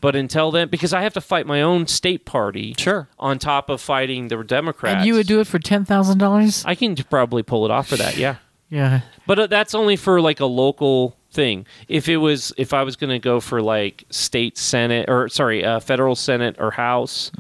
[0.03, 3.09] But until then, because I have to fight my own state party Sure.
[3.19, 4.97] on top of fighting the Democrats.
[4.97, 6.63] And you would do it for ten thousand dollars?
[6.67, 8.37] I can probably pull it off for that, yeah.
[8.69, 9.03] Yeah.
[9.27, 11.67] But uh, that's only for like a local thing.
[11.89, 15.63] If it was, if I was going to go for like state senate or sorry,
[15.63, 17.31] uh, federal senate or house,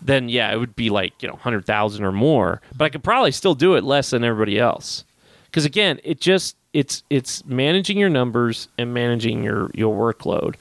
[0.00, 2.62] then yeah, it would be like you know hundred thousand or more.
[2.74, 5.04] But I could probably still do it less than everybody else.
[5.44, 10.54] Because again, it just it's it's managing your numbers and managing your your workload.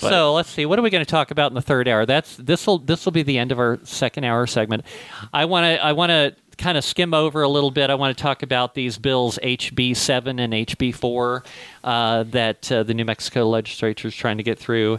[0.00, 0.66] But- so let's see.
[0.66, 2.06] What are we going to talk about in the third hour?
[2.06, 4.84] That's this will this will be the end of our second hour segment.
[5.32, 7.90] I want to I want to kind of skim over a little bit.
[7.90, 11.44] I want to talk about these bills HB seven and HB four
[11.84, 14.94] uh, that uh, the New Mexico legislature is trying to get through.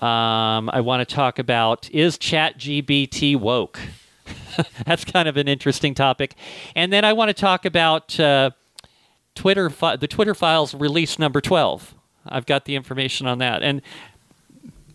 [0.00, 3.78] Um, I want to talk about is ChatGPT woke?
[4.84, 6.34] That's kind of an interesting topic.
[6.74, 8.50] And then I want to talk about uh,
[9.34, 11.94] Twitter fi- the Twitter files release number 12.
[12.28, 13.62] I've got the information on that.
[13.62, 13.80] And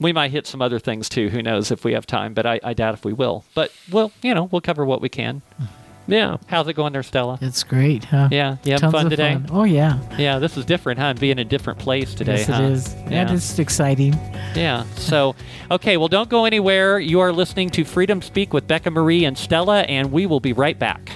[0.02, 1.30] we might hit some other things too.
[1.30, 3.46] Who knows if we have time, but I, I doubt if we will.
[3.54, 5.42] But we'll, you know, we'll cover what we can.
[5.58, 5.66] Hmm.
[6.08, 6.38] Yeah.
[6.48, 7.38] How's it going there, Stella?
[7.42, 8.28] It's great, huh?
[8.32, 9.34] Yeah, you having Tons fun of today?
[9.34, 9.48] fun.
[9.52, 10.00] Oh yeah.
[10.18, 11.14] Yeah, this is different, huh?
[11.14, 12.64] Being in a different place today, yes, huh?
[12.64, 12.94] it is.
[12.94, 13.22] Yeah.
[13.22, 14.14] And it's exciting.
[14.56, 14.84] Yeah.
[14.96, 15.36] So,
[15.70, 17.00] okay, well, don't go anywhere.
[17.00, 20.54] You are listening to Freedom Speak with Becca Mari and Stella, and we will be
[20.54, 21.12] right back.